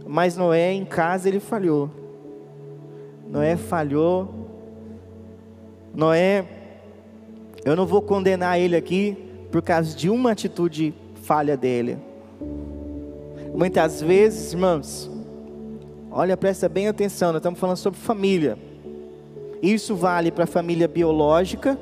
[0.05, 1.89] Mas Noé em casa ele falhou.
[3.29, 4.49] Noé falhou.
[5.95, 6.45] Noé,
[7.63, 9.17] eu não vou condenar ele aqui
[9.49, 11.97] por causa de uma atitude falha dele.
[13.53, 15.09] Muitas vezes, irmãos,
[16.11, 18.57] Olha, presta bem atenção, nós estamos falando sobre família.
[19.61, 21.77] Isso vale para a família biológica,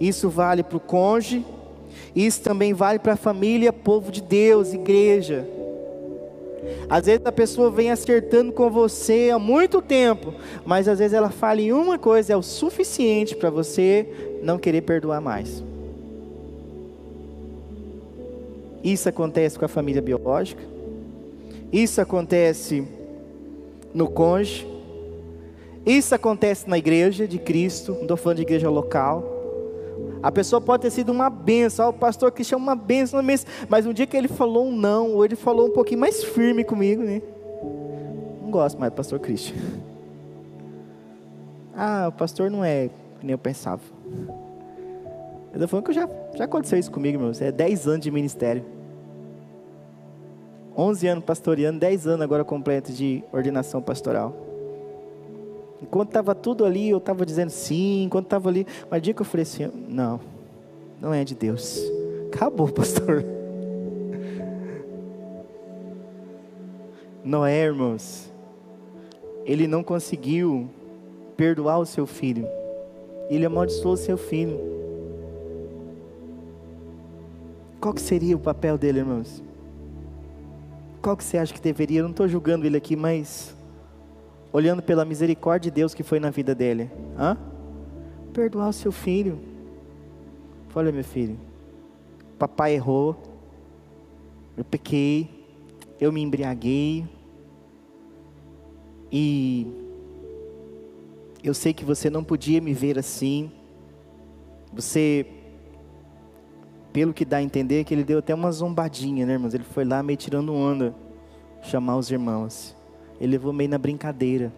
[0.00, 1.44] isso vale para o cônjuge,
[2.16, 5.46] isso também vale para a família, povo de Deus, igreja.
[6.90, 11.30] Às vezes a pessoa vem acertando com você há muito tempo, mas às vezes ela
[11.30, 15.62] fala em uma coisa, é o suficiente para você não querer perdoar mais.
[18.82, 20.62] Isso acontece com a família biológica,
[21.72, 22.84] isso acontece
[23.94, 24.66] no cônjuge,
[25.84, 29.24] isso acontece na igreja de Cristo, não estou falando de igreja local.
[30.22, 33.20] A pessoa pode ter sido uma benção, o pastor Cristian é uma benção,
[33.68, 36.62] mas um dia que ele falou um não, ou ele falou um pouquinho mais firme
[36.62, 37.20] comigo, né?
[38.40, 39.56] Não gosto mais do pastor Cristian.
[41.74, 42.88] Ah, o pastor não é
[43.18, 43.82] que nem eu pensava.
[45.52, 47.32] Eu estou falando que já, já aconteceu isso comigo, meu.
[47.40, 48.64] É 10 anos de ministério.
[50.76, 54.34] 11 anos pastoreando, 10 anos agora completo de ordenação pastoral.
[55.82, 59.26] Enquanto estava tudo ali, eu estava dizendo sim, enquanto estava ali, mas dia que eu
[59.26, 60.20] falei assim, não,
[61.00, 61.80] não é de Deus.
[62.32, 63.24] Acabou, pastor.
[67.24, 68.32] Noé, irmãos,
[69.44, 70.68] ele não conseguiu
[71.36, 72.46] perdoar o seu filho.
[73.28, 74.58] Ele amaldiçoou o seu filho.
[77.80, 79.42] Qual que seria o papel dele, irmãos?
[81.02, 81.98] Qual que você acha que deveria?
[81.98, 83.54] Eu não estou julgando ele aqui, mas
[84.52, 86.88] olhando pela misericórdia de Deus que foi na vida dele.
[87.18, 87.36] Hã?
[88.32, 89.38] Perdoar o seu filho.
[90.74, 91.38] Olha, meu filho,
[92.38, 93.14] papai errou,
[94.56, 95.28] eu pequei,
[96.00, 97.04] eu me embriaguei,
[99.10, 99.66] e
[101.44, 103.52] eu sei que você não podia me ver assim.
[104.72, 105.26] Você,
[106.92, 109.54] pelo que dá a entender, que ele deu até uma zombadinha, né, irmãos?
[109.54, 110.94] Ele foi lá meio tirando onda,
[111.62, 112.76] chamar os irmãos.
[113.20, 114.52] Ele levou meio na brincadeira.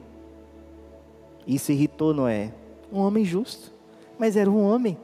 [1.47, 2.53] Isso irritou Noé.
[2.93, 3.72] Um homem justo,
[4.18, 4.99] mas era um homem.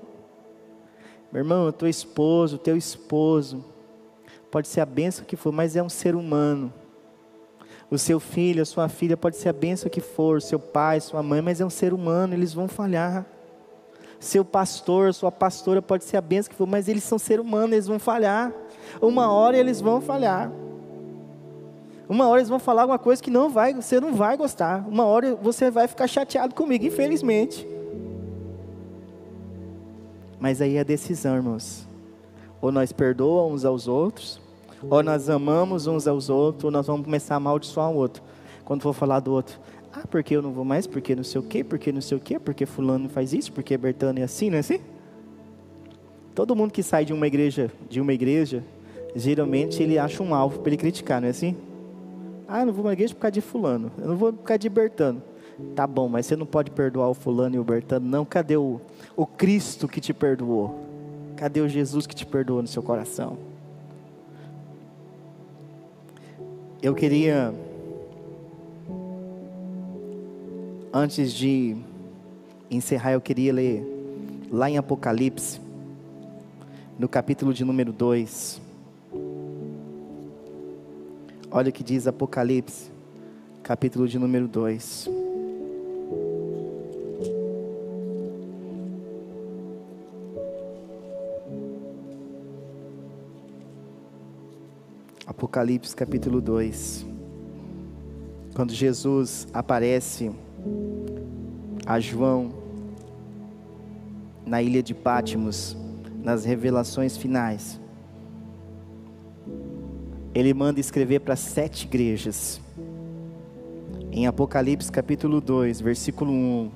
[1.33, 3.65] Meu irmão, teu esposo, teu esposo,
[4.51, 6.73] pode ser a benção que for, mas é um ser humano.
[7.91, 11.23] O seu filho, a sua filha pode ser a benção que for, seu pai, sua
[11.23, 13.27] mãe, mas é um ser humano, eles vão falhar.
[14.21, 17.73] Seu pastor, sua pastora pode ser a benção que for, mas eles são ser humanos,
[17.73, 18.53] eles vão falhar.
[19.01, 20.53] Uma hora eles vão falhar.
[22.07, 24.87] Uma hora eles vão falar alguma coisa que não vai, você não vai gostar.
[24.87, 27.67] Uma hora você vai ficar chateado comigo, infelizmente.
[30.39, 31.89] Mas aí é a decisão, irmãos.
[32.61, 34.41] Ou nós perdoamos uns aos outros,
[34.91, 38.23] ou nós amamos uns aos outros, ou nós vamos começar a amaldiçoar o outro.
[38.67, 39.59] Quando for falar do outro,
[39.93, 42.21] ah, porque eu não vou mais, porque não sei o quê, porque não sei o
[42.21, 44.81] quê, porque fulano faz isso, porque Bertano é assim, não é assim?
[46.35, 48.65] Todo mundo que sai de uma igreja, de uma igreja,
[49.15, 51.57] geralmente ele acha um alvo para ele criticar, não é assim?
[52.47, 53.93] Ah, eu não vou na igreja por causa de fulano.
[53.99, 55.23] Eu não vou por causa de Bertano.
[55.75, 58.25] Tá bom, mas você não pode perdoar o fulano e o Bertano, não.
[58.25, 58.81] Cadê o,
[59.17, 60.81] o Cristo que te perdoou?
[61.37, 63.37] Cadê o Jesus que te perdoou no seu coração?
[66.83, 67.55] Eu queria,
[70.93, 71.77] antes de
[72.71, 73.85] encerrar, eu queria ler
[74.51, 75.61] lá em Apocalipse,
[76.99, 78.61] no capítulo de número 2.
[81.51, 82.91] Olha o que diz Apocalipse,
[83.63, 85.09] capítulo de número 2.
[95.27, 97.07] Apocalipse capítulo 2.
[98.55, 100.31] Quando Jesus aparece
[101.87, 102.53] a João
[104.47, 105.77] na ilha de Pátimos,
[106.23, 107.81] nas revelações finais
[110.35, 112.61] ele manda escrever para sete igrejas.
[114.13, 116.71] Em Apocalipse capítulo 2, versículo 1,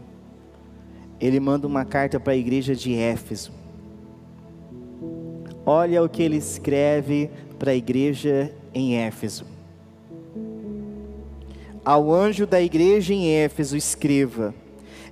[1.20, 3.52] ele manda uma carta para a igreja de Éfeso.
[5.64, 9.46] Olha o que ele escreve para a igreja em Éfeso.
[11.84, 14.54] Ao anjo da igreja em Éfeso, escreva: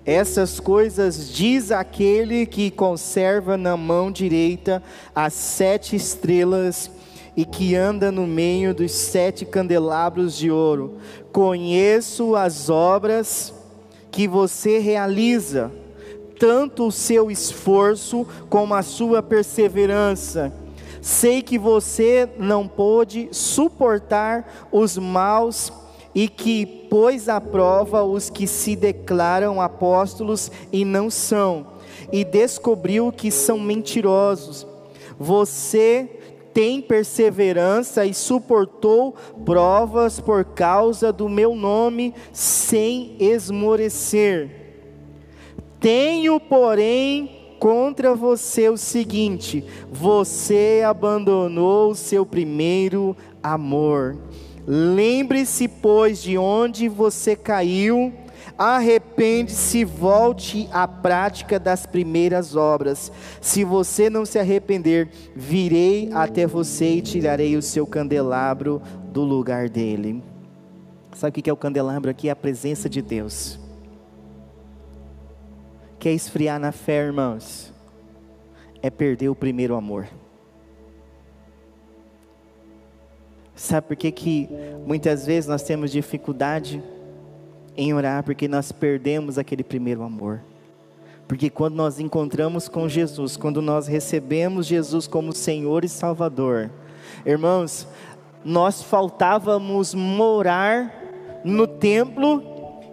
[0.06, 4.82] Essas coisas diz aquele que conserva na mão direita
[5.14, 6.90] as sete estrelas
[7.36, 10.96] e que anda no meio dos sete candelabros de ouro.
[11.30, 13.52] Conheço as obras
[14.10, 15.70] que você realiza,
[16.38, 20.50] tanto o seu esforço como a sua perseverança.
[21.02, 25.70] Sei que você não pôde suportar os maus
[26.14, 31.66] e que pôs à prova os que se declaram apóstolos e não são,
[32.12, 34.66] e descobriu que são mentirosos.
[35.18, 36.08] Você
[36.52, 44.50] tem perseverança e suportou provas por causa do meu nome, sem esmorecer.
[45.80, 54.16] Tenho, porém, contra você o seguinte: você abandonou o seu primeiro amor.
[54.66, 58.12] Lembre-se, pois, de onde você caiu
[58.58, 63.10] arrepende-se, volte à prática das primeiras obras.
[63.40, 68.80] Se você não se arrepender, virei até você e tirarei o seu candelabro
[69.12, 70.22] do lugar dele.
[71.14, 72.28] Sabe o que é o candelabro aqui?
[72.28, 73.58] É a presença de Deus.
[75.98, 77.72] Quer esfriar na fé, irmãos?
[78.82, 80.08] É perder o primeiro amor.
[83.62, 84.48] Sabe por que, que
[84.84, 86.82] muitas vezes nós temos dificuldade
[87.76, 90.40] em orar porque nós perdemos aquele primeiro amor.
[91.28, 96.72] Porque quando nós encontramos com Jesus, quando nós recebemos Jesus como Senhor e Salvador,
[97.24, 97.86] irmãos,
[98.44, 100.92] nós faltávamos morar
[101.44, 102.42] no templo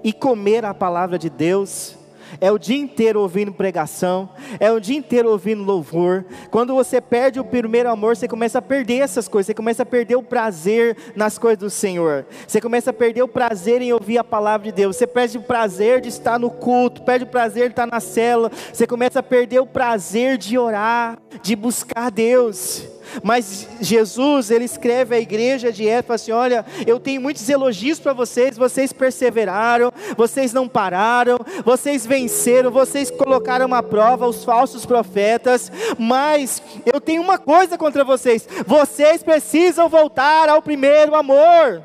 [0.03, 1.97] e comer a palavra de Deus,
[2.39, 6.25] é o dia inteiro ouvindo pregação, é o dia inteiro ouvindo louvor.
[6.51, 9.85] Quando você perde o primeiro amor, você começa a perder essas coisas, você começa a
[9.85, 14.17] perder o prazer nas coisas do Senhor, você começa a perder o prazer em ouvir
[14.17, 17.65] a palavra de Deus, você perde o prazer de estar no culto, perde o prazer
[17.65, 22.98] de estar na cela, você começa a perder o prazer de orar, de buscar Deus.
[23.23, 28.13] Mas Jesus, ele escreve à igreja de Éfeso assim: Olha, eu tenho muitos elogios para
[28.13, 35.71] vocês, vocês perseveraram, vocês não pararam, vocês venceram, vocês colocaram à prova os falsos profetas,
[35.97, 41.83] mas eu tenho uma coisa contra vocês: vocês precisam voltar ao primeiro amor.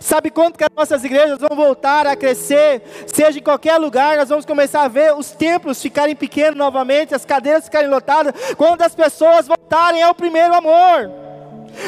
[0.00, 2.82] Sabe quando que as nossas igrejas vão voltar a crescer?
[3.06, 7.24] Seja em qualquer lugar, nós vamos começar a ver os templos ficarem pequenos novamente, as
[7.24, 11.10] cadeiras ficarem lotadas, quando as pessoas voltarem ao primeiro amor.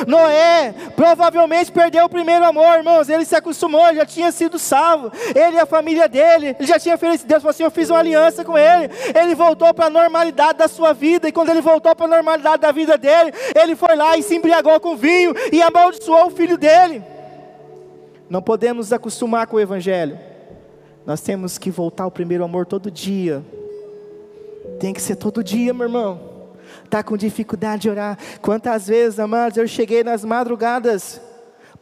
[0.06, 3.08] Noé provavelmente perdeu o primeiro amor, irmãos.
[3.08, 5.12] Ele se acostumou, ele já tinha sido salvo.
[5.34, 7.98] Ele e a família dele, ele já tinha feito Deus falou assim: Eu fiz uma
[7.98, 8.90] aliança com ele.
[9.14, 11.28] Ele voltou para a normalidade da sua vida.
[11.28, 14.34] E quando ele voltou para a normalidade da vida dele, ele foi lá e se
[14.34, 17.02] embriagou com vinho e amaldiçoou o filho dele.
[18.32, 20.18] Não podemos nos acostumar com o Evangelho.
[21.04, 23.44] Nós temos que voltar ao primeiro amor todo dia.
[24.80, 26.18] Tem que ser todo dia, meu irmão.
[26.82, 28.16] Está com dificuldade de orar.
[28.40, 31.20] Quantas vezes, amados, eu cheguei nas madrugadas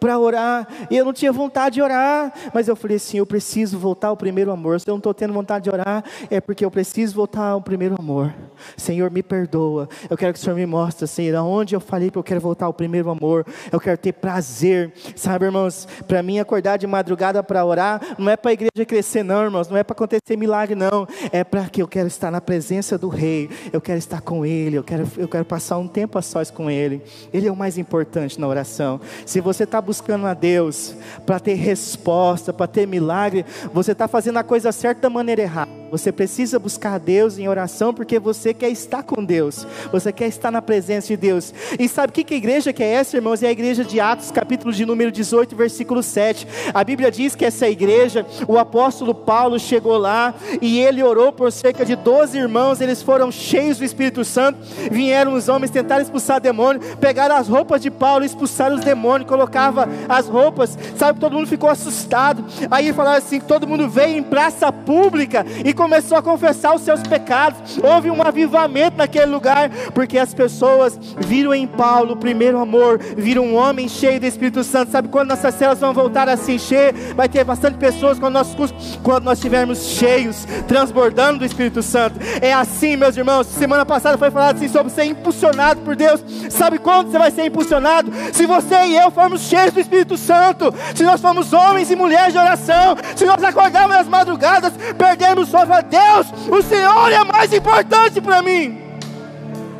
[0.01, 3.79] para orar, e eu não tinha vontade de orar, mas eu falei assim: eu preciso
[3.79, 4.81] voltar ao primeiro amor.
[4.81, 7.95] Se eu não estou tendo vontade de orar, é porque eu preciso voltar ao primeiro
[7.97, 8.35] amor.
[8.77, 9.89] Senhor, me perdoa.
[10.09, 12.67] Eu quero que o Senhor me mostre, Senhor, aonde eu falei que eu quero voltar
[12.67, 13.47] ao primeiro amor.
[13.71, 15.87] Eu quero ter prazer, sabe, irmãos?
[16.07, 19.69] Para mim, acordar de madrugada para orar, não é para a igreja crescer, não, irmãos.
[19.69, 21.07] Não é para acontecer milagre, não.
[21.33, 23.49] É para que eu quero estar na presença do Rei.
[23.73, 24.77] Eu quero estar com Ele.
[24.77, 27.03] Eu quero, eu quero passar um tempo a sós com Ele.
[27.33, 29.01] Ele é o mais importante na oração.
[29.25, 30.95] Se você está buscando a Deus
[31.25, 35.80] para ter resposta, para ter milagre, você está fazendo a coisa certa da maneira errada.
[35.91, 40.51] Você precisa buscar Deus em oração porque você quer estar com Deus, você quer estar
[40.51, 41.53] na presença de Deus.
[41.79, 43.43] E sabe que, que igreja que é essa, irmãos?
[43.43, 46.47] É a igreja de Atos, capítulo de número 18, versículo 7.
[46.73, 50.33] A Bíblia diz que essa igreja, o apóstolo Paulo chegou lá
[50.63, 54.61] e ele orou por cerca de 12 irmãos, eles foram cheios do Espírito Santo.
[54.91, 59.89] Vieram os homens tentar expulsar demônio, pegaram as roupas de Paulo, expulsaram os demônios, colocava
[60.09, 61.19] as roupas, sabe?
[61.19, 62.45] Todo mundo ficou assustado.
[62.71, 67.01] Aí falaram assim: todo mundo veio em praça pública e começou a confessar os seus
[67.01, 67.79] pecados.
[67.83, 73.45] Houve um avivamento naquele lugar, porque as pessoas viram em Paulo o primeiro amor, viram
[73.45, 74.93] um homem cheio do Espírito Santo.
[74.93, 76.93] Sabe quando nossas células vão voltar a se encher?
[77.15, 78.55] Vai ter bastante pessoas quando nós,
[79.03, 82.21] quando nós estivermos cheios, transbordando do Espírito Santo.
[82.43, 83.47] É assim, meus irmãos.
[83.47, 86.23] Semana passada foi falado assim sobre ser impulsionado por Deus.
[86.51, 88.13] Sabe quando você vai ser impulsionado?
[88.35, 92.35] Se você e eu formos cheios do Espírito Santo, se nós formos homens e mulheres
[92.35, 97.53] de oração, se nós acordarmos nas madrugadas, perdemos só fala: Deus, o Senhor é mais
[97.53, 98.91] importante para mim.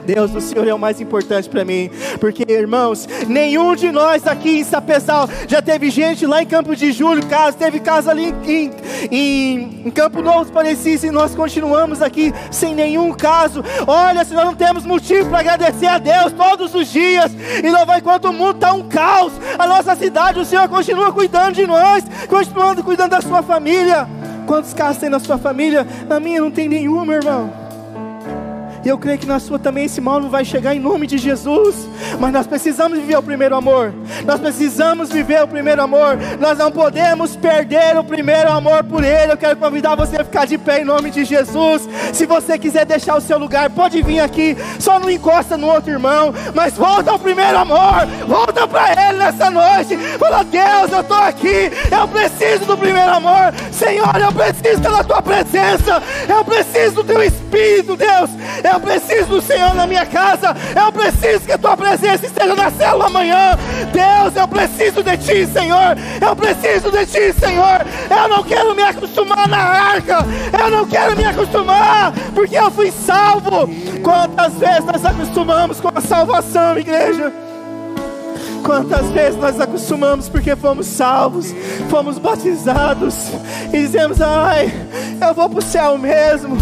[0.07, 4.59] Deus, o Senhor é o mais importante para mim, porque irmãos, nenhum de nós aqui
[4.59, 8.71] em Sapezal já teve gente lá em Campo de Julho, casa, teve casa ali em,
[9.11, 13.63] em, em Campo Novo Parecis e nós continuamos aqui sem nenhum caso.
[13.87, 17.31] Olha, se nós não temos motivo para agradecer a Deus todos os dias,
[17.63, 21.13] e não vai enquanto o mundo está um caos, a nossa cidade, o Senhor continua
[21.13, 24.09] cuidando de nós, continuando cuidando da sua família.
[24.47, 25.87] Quantos casos tem na sua família?
[26.09, 27.60] Na minha não tem nenhum, meu irmão.
[28.85, 31.19] E eu creio que na sua também esse mal não vai chegar em nome de
[31.19, 31.89] Jesus.
[32.19, 33.93] Mas nós precisamos viver o primeiro amor.
[34.25, 36.19] Nós precisamos viver o primeiro amor.
[36.39, 39.33] Nós não podemos perder o primeiro amor por Ele.
[39.33, 41.89] Eu quero convidar você a ficar de pé em nome de Jesus.
[42.13, 44.57] Se você quiser deixar o seu lugar, pode vir aqui.
[44.79, 48.07] Só não encosta no outro irmão, mas volta ao primeiro amor.
[48.27, 49.97] Volta para Ele nessa noite.
[50.19, 51.71] Fala, Deus, eu estou aqui.
[51.91, 53.53] Eu preciso do primeiro amor.
[53.73, 56.03] Senhor, eu preciso da tua presença.
[56.29, 58.31] Eu preciso do teu Espírito, Deus.
[58.63, 60.55] Eu preciso do Senhor na minha casa.
[60.77, 63.59] Eu preciso que a tua presença esteja na célula amanhã.
[63.93, 65.97] Deus, eu preciso de ti, Senhor.
[66.21, 67.85] Eu preciso de ti, Senhor.
[68.09, 70.19] Eu não quero me acostumar na arca.
[70.59, 73.69] Eu não quero me acostumar, porque eu fui salvo.
[74.03, 77.50] Quantas vezes nós acostumamos com a salvação, igreja?
[78.63, 81.55] Quantas vezes nós acostumamos porque fomos salvos,
[81.89, 83.15] fomos batizados
[83.73, 84.73] e dizemos: Ai,
[85.27, 86.57] eu vou para o céu mesmo.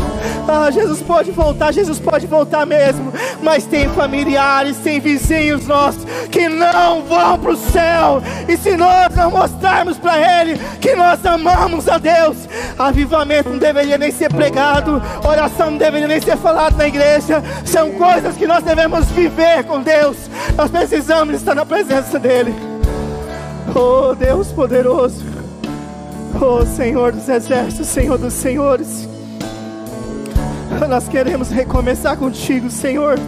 [0.49, 3.13] Ah, Jesus pode voltar, Jesus pode voltar mesmo.
[3.43, 8.23] Mas tem familiares, tem vizinhos nossos que não vão para o céu.
[8.49, 12.37] E se nós não mostrarmos para Ele que nós amamos a Deus,
[12.79, 17.43] avivamento não deveria nem ser pregado, oração não deveria nem ser falado na igreja.
[17.65, 20.17] São coisas que nós devemos viver com Deus.
[20.57, 22.55] Nós precisamos estar na presença presença dEle.
[23.75, 25.25] Oh Deus poderoso,
[26.39, 29.09] oh Senhor dos exércitos, Senhor dos senhores,
[30.87, 33.19] nós queremos recomeçar contigo, Senhor.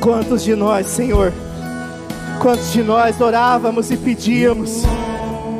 [0.00, 1.32] Quantos de nós, Senhor,
[2.40, 4.82] quantos de nós orávamos e pedíamos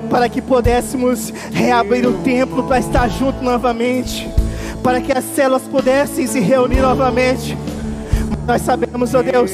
[0.09, 4.42] para que pudéssemos reabrir o templo para estar junto novamente?
[4.83, 7.57] Para que as células pudessem se reunir novamente.
[8.47, 9.53] Nós sabemos, ó oh Deus,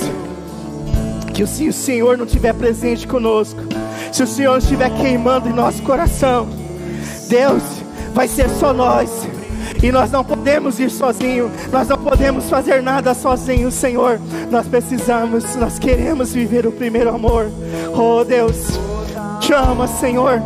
[1.35, 3.61] que se o Senhor não estiver presente conosco,
[4.13, 6.49] se o Senhor não estiver queimando em nosso coração,
[7.29, 7.63] Deus,
[8.15, 9.29] vai ser só nós.
[9.83, 14.19] E nós não podemos ir sozinhos, nós não podemos fazer nada sozinhos, Senhor.
[14.51, 17.49] Nós precisamos, nós queremos viver o primeiro amor.
[17.95, 18.57] Oh Deus,
[19.41, 20.43] chama, Senhor.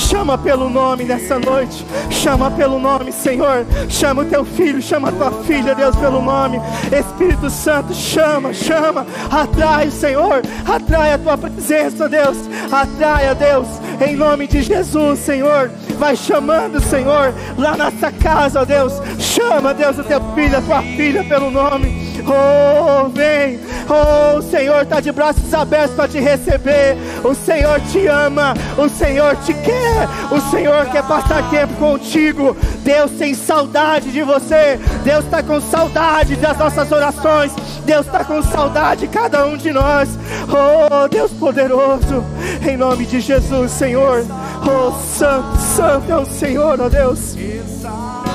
[0.00, 1.84] Chama pelo nome nessa noite.
[2.10, 3.66] Chama pelo nome, Senhor.
[3.88, 6.58] Chama o teu filho, chama a tua filha, Deus, pelo nome.
[6.90, 9.06] Espírito Santo, chama, chama.
[9.30, 10.42] Atrai, Senhor.
[10.66, 12.38] Atrai a tua presença, Deus.
[12.72, 13.68] Atrai, Deus,
[14.04, 15.70] em nome de Jesus, Senhor.
[15.98, 18.94] Vai chamando, Senhor, lá nessa casa, Deus.
[19.18, 22.09] Chama, Deus, o teu filho, a tua filha, pelo nome.
[22.26, 23.58] Oh, vem.
[23.88, 26.96] Oh, o Senhor está de braços abertos para te receber.
[27.24, 28.54] O Senhor te ama.
[28.78, 30.08] O Senhor te quer.
[30.30, 32.56] O Senhor quer passar tempo contigo.
[32.84, 34.78] Deus tem saudade de você.
[35.04, 37.52] Deus está com saudade das nossas orações.
[37.84, 40.08] Deus está com saudade de cada um de nós.
[40.48, 42.24] Oh, Deus poderoso.
[42.66, 44.24] Em nome de Jesus, Senhor.
[44.62, 47.36] Oh, Santo, Santo é o Senhor, oh Deus.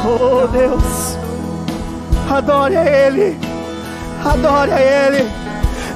[0.04, 1.18] Oh, Deus.
[2.30, 3.55] Adore a Ele.
[4.26, 5.30] Adore a Ele.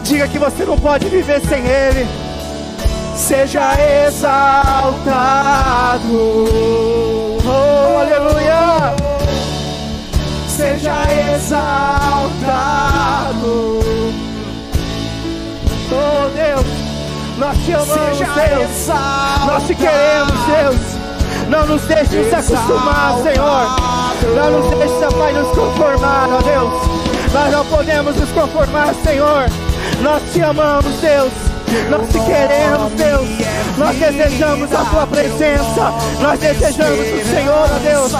[0.03, 2.07] Diga que você não pode viver sem Ele.
[3.15, 3.73] Seja
[4.07, 4.99] exaltado.
[7.45, 8.95] Oh, aleluia.
[10.47, 10.93] Seja
[11.35, 12.29] exaltado.
[15.91, 16.65] Oh, Deus.
[17.37, 18.69] Nós te amamos, Seja Deus.
[18.69, 19.45] Exaltado.
[19.47, 20.99] Nós te queremos, Deus.
[21.49, 23.75] Não nos deixe nos acostumar, Senhor.
[24.35, 26.98] Não nos deixe, Pai, nos conformar, ó Deus.
[27.33, 29.45] Nós não podemos nos conformar, Senhor.
[30.01, 31.31] Nós te amamos, Deus.
[31.89, 33.29] Nós te queremos, Deus.
[33.77, 35.93] Nós desejamos a tua presença.
[36.19, 38.11] Nós desejamos o Senhor, Deus.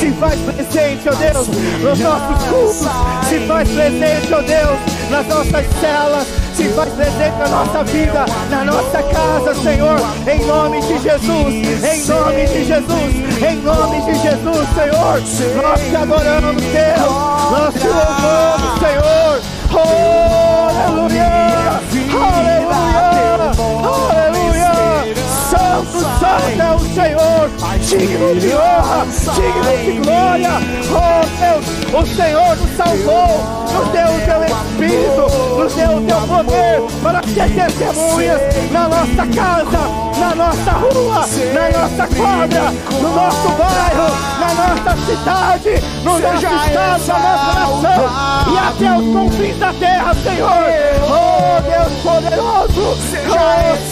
[0.00, 1.48] Se faz presente, ó Deus,
[1.82, 3.28] nos nossos cultos.
[3.28, 6.43] Se faz presente, ó Deus, nas nossas celas.
[6.54, 9.96] Se faz presente na nossa vida, na nossa casa, Senhor.
[10.26, 11.84] Em nome de Jesus.
[11.84, 13.14] Em nome de Jesus.
[13.42, 15.20] Em nome de Jesus, Senhor.
[15.62, 17.10] Nós te adoramos, Deus.
[17.50, 19.40] Nós te louvamos, Senhor.
[19.72, 21.80] Oh, aleluia.
[22.14, 23.24] Aleluia.
[24.10, 25.14] Aleluia.
[25.50, 27.50] Santo, santo é o Senhor,
[27.80, 30.52] digno de honra, digno de glória.
[30.90, 35.22] Oh Deus, o Senhor nos salvou, nos deu o teu Espírito,
[35.58, 39.78] nos deu o teu poder para ser testemunhas na nossa casa,
[40.18, 42.70] na nossa rua, na nossa quadra,
[43.00, 44.08] no nosso bairro,
[44.38, 50.14] na nossa cidade, no nosso estado, na nossa nação e até os confins da terra,
[50.14, 50.50] Senhor.
[51.08, 52.96] Oh Deus poderoso, oh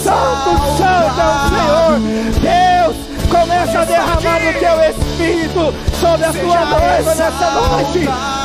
[0.03, 1.93] Santo, Santo, Senhor.
[2.41, 2.97] Deus,
[3.29, 8.42] começa a derramar o teu Espírito sobre a tua noiva nessa noite.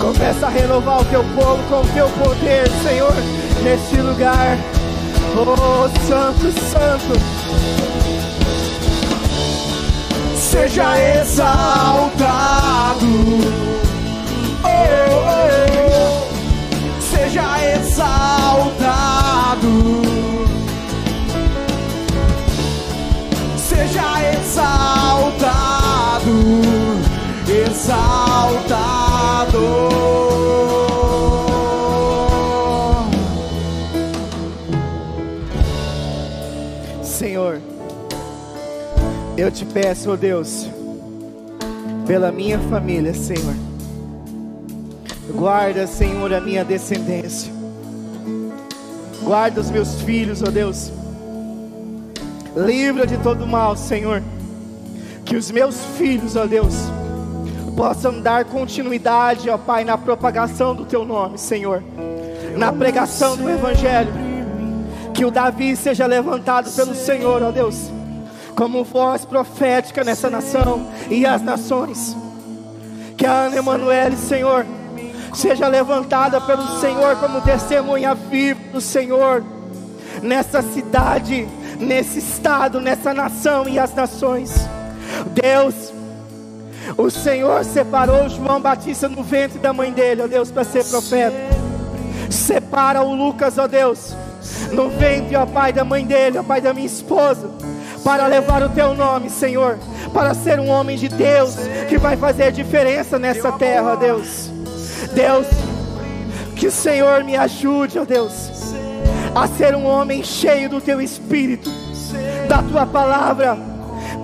[0.00, 3.14] Começa a renovar o teu povo com o teu poder, Senhor,
[3.62, 4.56] neste lugar.
[5.36, 7.14] Oh, Santo, Santo.
[10.36, 12.58] Seja exaltado.
[17.28, 17.46] seja
[17.76, 18.42] exaltado,
[23.56, 25.57] seja exaltado,
[39.38, 40.68] eu te peço, ó Deus,
[42.06, 43.54] pela minha família, Senhor.
[45.32, 47.52] Guarda, Senhor, a minha descendência.
[49.22, 50.90] Guarda os meus filhos, ó Deus.
[52.56, 54.20] Livra de todo mal, Senhor.
[55.24, 56.74] Que os meus filhos, ó Deus,
[57.76, 61.80] possam dar continuidade, ó Pai, na propagação do teu nome, Senhor.
[62.56, 64.12] Na pregação do Evangelho.
[65.14, 67.90] Que o Davi seja levantado pelo Senhor, ó Deus,
[68.58, 72.16] como voz profética nessa nação e as nações.
[73.16, 74.66] Que a Ana Emanuele, Senhor,
[75.32, 79.44] seja levantada pelo Senhor como testemunha viva do Senhor
[80.20, 81.46] nessa cidade,
[81.78, 84.52] nesse estado, nessa nação e as nações.
[85.40, 85.92] Deus,
[86.96, 91.36] o Senhor separou João Batista no ventre da mãe dele, ó Deus, para ser profeta.
[92.28, 94.16] Separa o Lucas, ó Deus,
[94.72, 97.48] no ventre, ó Pai, da mãe dele, ó Pai, da minha esposa,
[98.04, 99.78] para levar o teu nome, Senhor,
[100.12, 101.56] para ser um homem de Deus
[101.88, 104.50] que vai fazer diferença nessa terra, Deus.
[105.12, 105.46] Deus,
[106.56, 108.74] que o Senhor me ajude, ó Deus,
[109.34, 111.70] a ser um homem cheio do teu espírito,
[112.48, 113.56] da tua palavra,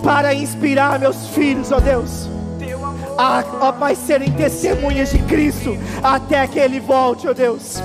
[0.02, 2.28] para inspirar meus filhos, ó Deus.
[3.16, 7.80] A, ó Pai, serem testemunhas de Cristo até que Ele volte, ó Deus.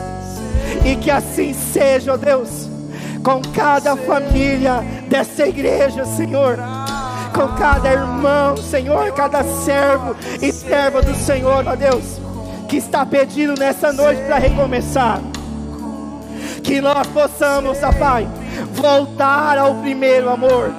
[0.85, 2.67] E que assim seja, ó Deus,
[3.23, 6.57] com cada família dessa igreja, Senhor.
[7.33, 12.19] Com cada irmão, Senhor, cada servo e serva do Senhor, ó Deus,
[12.67, 15.21] que está pedindo nessa noite para recomeçar.
[16.63, 18.27] Que nós possamos, ó Pai,
[18.73, 20.73] voltar ao primeiro amor.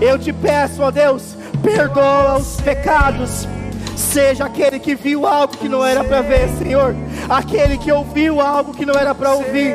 [0.00, 3.48] Eu te peço, ó Deus, perdoa os pecados.
[3.96, 6.94] Seja aquele que viu algo que não era para ver, Senhor.
[7.28, 9.74] Aquele que ouviu algo que não era para ouvir.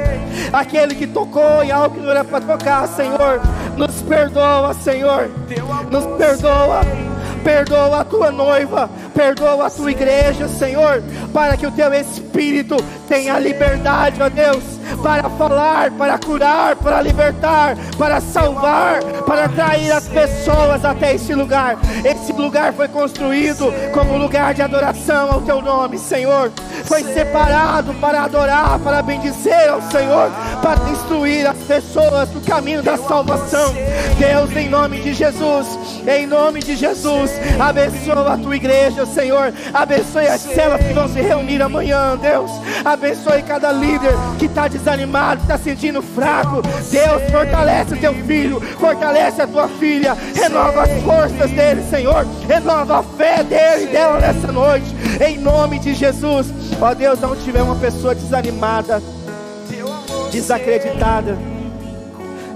[0.54, 3.42] Aquele que tocou em algo que não era para tocar, Senhor.
[3.76, 5.30] Nos perdoa, Senhor.
[5.90, 6.82] Nos perdoa.
[7.44, 11.02] Perdoa a tua noiva, perdoa a tua igreja, Senhor,
[11.34, 14.64] para que o teu espírito tenha liberdade, ó Deus,
[15.02, 21.78] para falar, para curar, para libertar, para salvar, para atrair as pessoas até esse lugar.
[22.04, 26.52] Esse lugar foi construído como lugar de adoração ao teu nome, Senhor.
[26.86, 30.32] Foi separado para adorar, para bendizer ao Senhor,
[30.62, 33.74] para instruir as pessoas no caminho da salvação.
[34.18, 35.68] Deus, em nome de Jesus,
[36.08, 39.54] em nome de Jesus, abençoa a tua igreja, Senhor.
[39.74, 42.52] Abençoe as células que vão se reunir amanhã, Deus.
[42.84, 46.62] Abençoe cada líder que está desanimado, está sentindo fraco.
[46.62, 52.26] Deus, fortalece o teu filho, fortalece a tua filha, renova as forças dele, Senhor.
[52.48, 54.88] Renova a fé dele e dela nessa noite,
[55.26, 56.48] em nome de Jesus.
[56.82, 59.02] Ó Deus, não tiver uma pessoa desanimada,
[60.32, 61.38] desacreditada,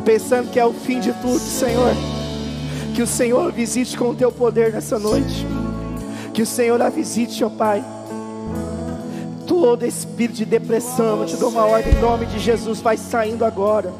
[0.03, 1.93] pensando que é o fim de tudo, Senhor.
[2.95, 5.45] Que o Senhor visite com o teu poder nessa noite.
[6.33, 7.83] Que o Senhor a visite, ó Pai.
[9.47, 13.45] Todo espírito de depressão, eu te dou uma ordem em nome de Jesus, vai saindo
[13.45, 13.93] agora.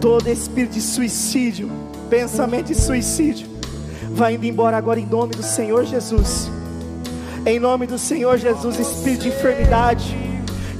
[0.00, 1.70] Todo espírito de suicídio,
[2.08, 3.46] pensamento de suicídio,
[4.12, 6.50] vai indo embora agora em nome do Senhor Jesus.
[7.44, 10.16] Em nome do Senhor Jesus, espírito de enfermidade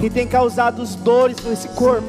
[0.00, 2.06] que tem causado dores nesse corpo,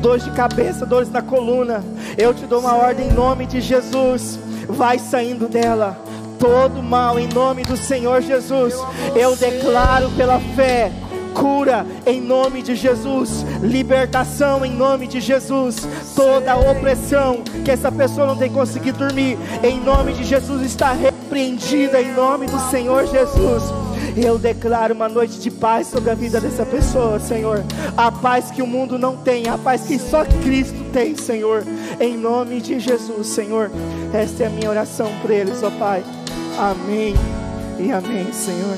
[0.00, 1.84] dores de cabeça, dores na coluna.
[2.18, 4.38] Eu te dou uma ordem em nome de Jesus.
[4.68, 5.96] Vai saindo dela
[6.42, 8.74] todo mal em nome do Senhor Jesus.
[9.14, 10.90] Eu declaro pela fé
[11.34, 15.76] cura em nome de Jesus, libertação em nome de Jesus,
[16.16, 22.02] toda opressão que essa pessoa não tem conseguido dormir, em nome de Jesus está repreendida
[22.02, 23.62] em nome do Senhor Jesus.
[24.16, 27.64] Eu declaro uma noite de paz sobre a vida dessa pessoa, Senhor.
[27.96, 31.64] A paz que o mundo não tem, a paz que só Cristo tem, Senhor.
[31.98, 33.70] Em nome de Jesus, Senhor.
[34.12, 36.04] Esta é a minha oração por eles, ó Pai.
[36.58, 37.14] Amém
[37.78, 38.76] e amém, Senhor.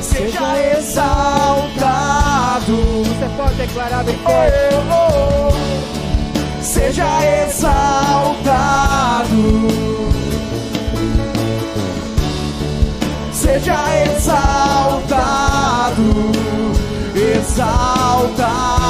[0.00, 1.76] Seja exaltado.
[3.04, 4.52] Você pode declarar bem forte.
[4.72, 6.62] Oh, oh, oh.
[6.62, 7.06] Seja
[7.44, 8.46] exaltado.
[13.58, 15.94] seja exaltado,
[17.14, 18.85] exaltado.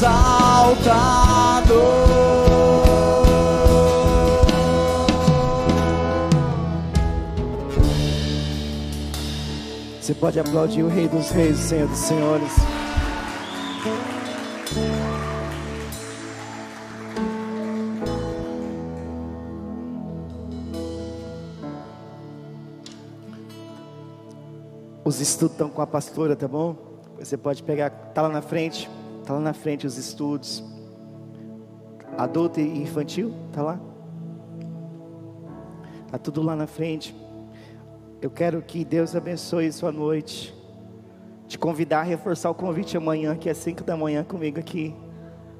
[0.00, 1.74] Exaltado.
[10.00, 12.52] Você pode aplaudir o Rei dos Reis, o Senhor dos Senhores.
[25.04, 26.76] Os estudos estão com a pastora, tá bom?
[27.18, 28.88] Você pode pegar, tá lá na frente,
[29.30, 30.64] tá lá na frente os estudos.
[32.18, 33.80] Adulto e infantil, tá lá?
[36.10, 37.14] Tá tudo lá na frente.
[38.20, 40.52] Eu quero que Deus abençoe sua noite.
[41.46, 44.92] Te convidar a reforçar o convite amanhã, que é 5 da manhã comigo aqui.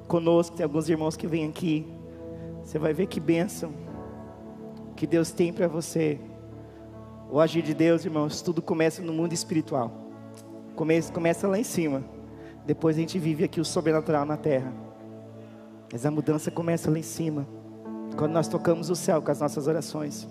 [0.05, 1.87] Conosco, tem alguns irmãos que vêm aqui.
[2.63, 3.71] Você vai ver que bênção
[4.97, 6.19] que Deus tem para você.
[7.29, 9.93] O agir de Deus, irmãos, tudo começa no mundo espiritual.
[10.75, 12.03] Começa, começa lá em cima.
[12.65, 14.71] Depois a gente vive aqui o sobrenatural na terra.
[15.91, 17.47] Mas a mudança começa lá em cima.
[18.15, 20.27] Quando nós tocamos o céu com as nossas orações.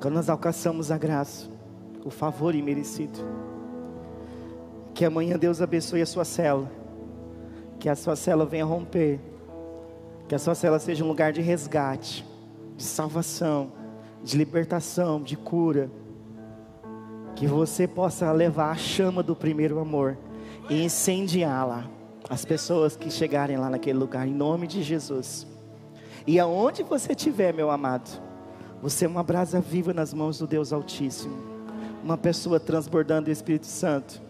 [0.00, 1.48] Quando nós alcançamos a graça,
[2.04, 3.18] o favor imerecido.
[4.94, 6.70] Que amanhã Deus abençoe a sua cela.
[7.78, 9.20] Que a sua cela venha romper.
[10.26, 12.26] Que a sua cela seja um lugar de resgate,
[12.76, 13.72] de salvação,
[14.22, 15.90] de libertação, de cura.
[17.36, 20.16] Que você possa levar a chama do primeiro amor
[20.68, 21.84] e incendiá-la.
[22.28, 25.46] As pessoas que chegarem lá naquele lugar, em nome de Jesus.
[26.26, 28.20] E aonde você estiver, meu amado,
[28.82, 31.36] você é uma brasa viva nas mãos do Deus Altíssimo.
[32.04, 34.20] Uma pessoa transbordando do Espírito Santo.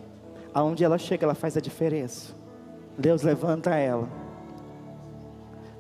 [0.55, 2.32] Aonde ela chega, ela faz a diferença.
[2.97, 4.09] Deus levanta ela.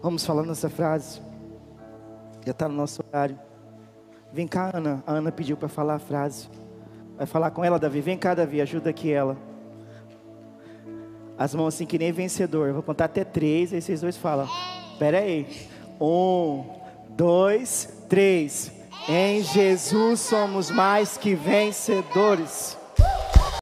[0.02, 1.20] Vamos falar nessa frase.
[2.44, 3.38] Já está no nosso horário.
[4.32, 5.02] Vem cá, Ana.
[5.06, 6.48] A Ana pediu para falar a frase.
[7.16, 8.00] Vai falar com ela, Davi.
[8.00, 8.60] Vem cá, Davi.
[8.60, 9.47] Ajuda aqui ela.
[11.38, 12.68] As mãos assim que nem vencedor.
[12.68, 13.72] Eu vou contar até três.
[13.72, 14.48] Aí vocês dois falam.
[14.92, 15.46] Espera aí.
[16.00, 16.64] Um,
[17.10, 18.72] dois, três.
[19.08, 22.77] Em Jesus somos mais que vencedores.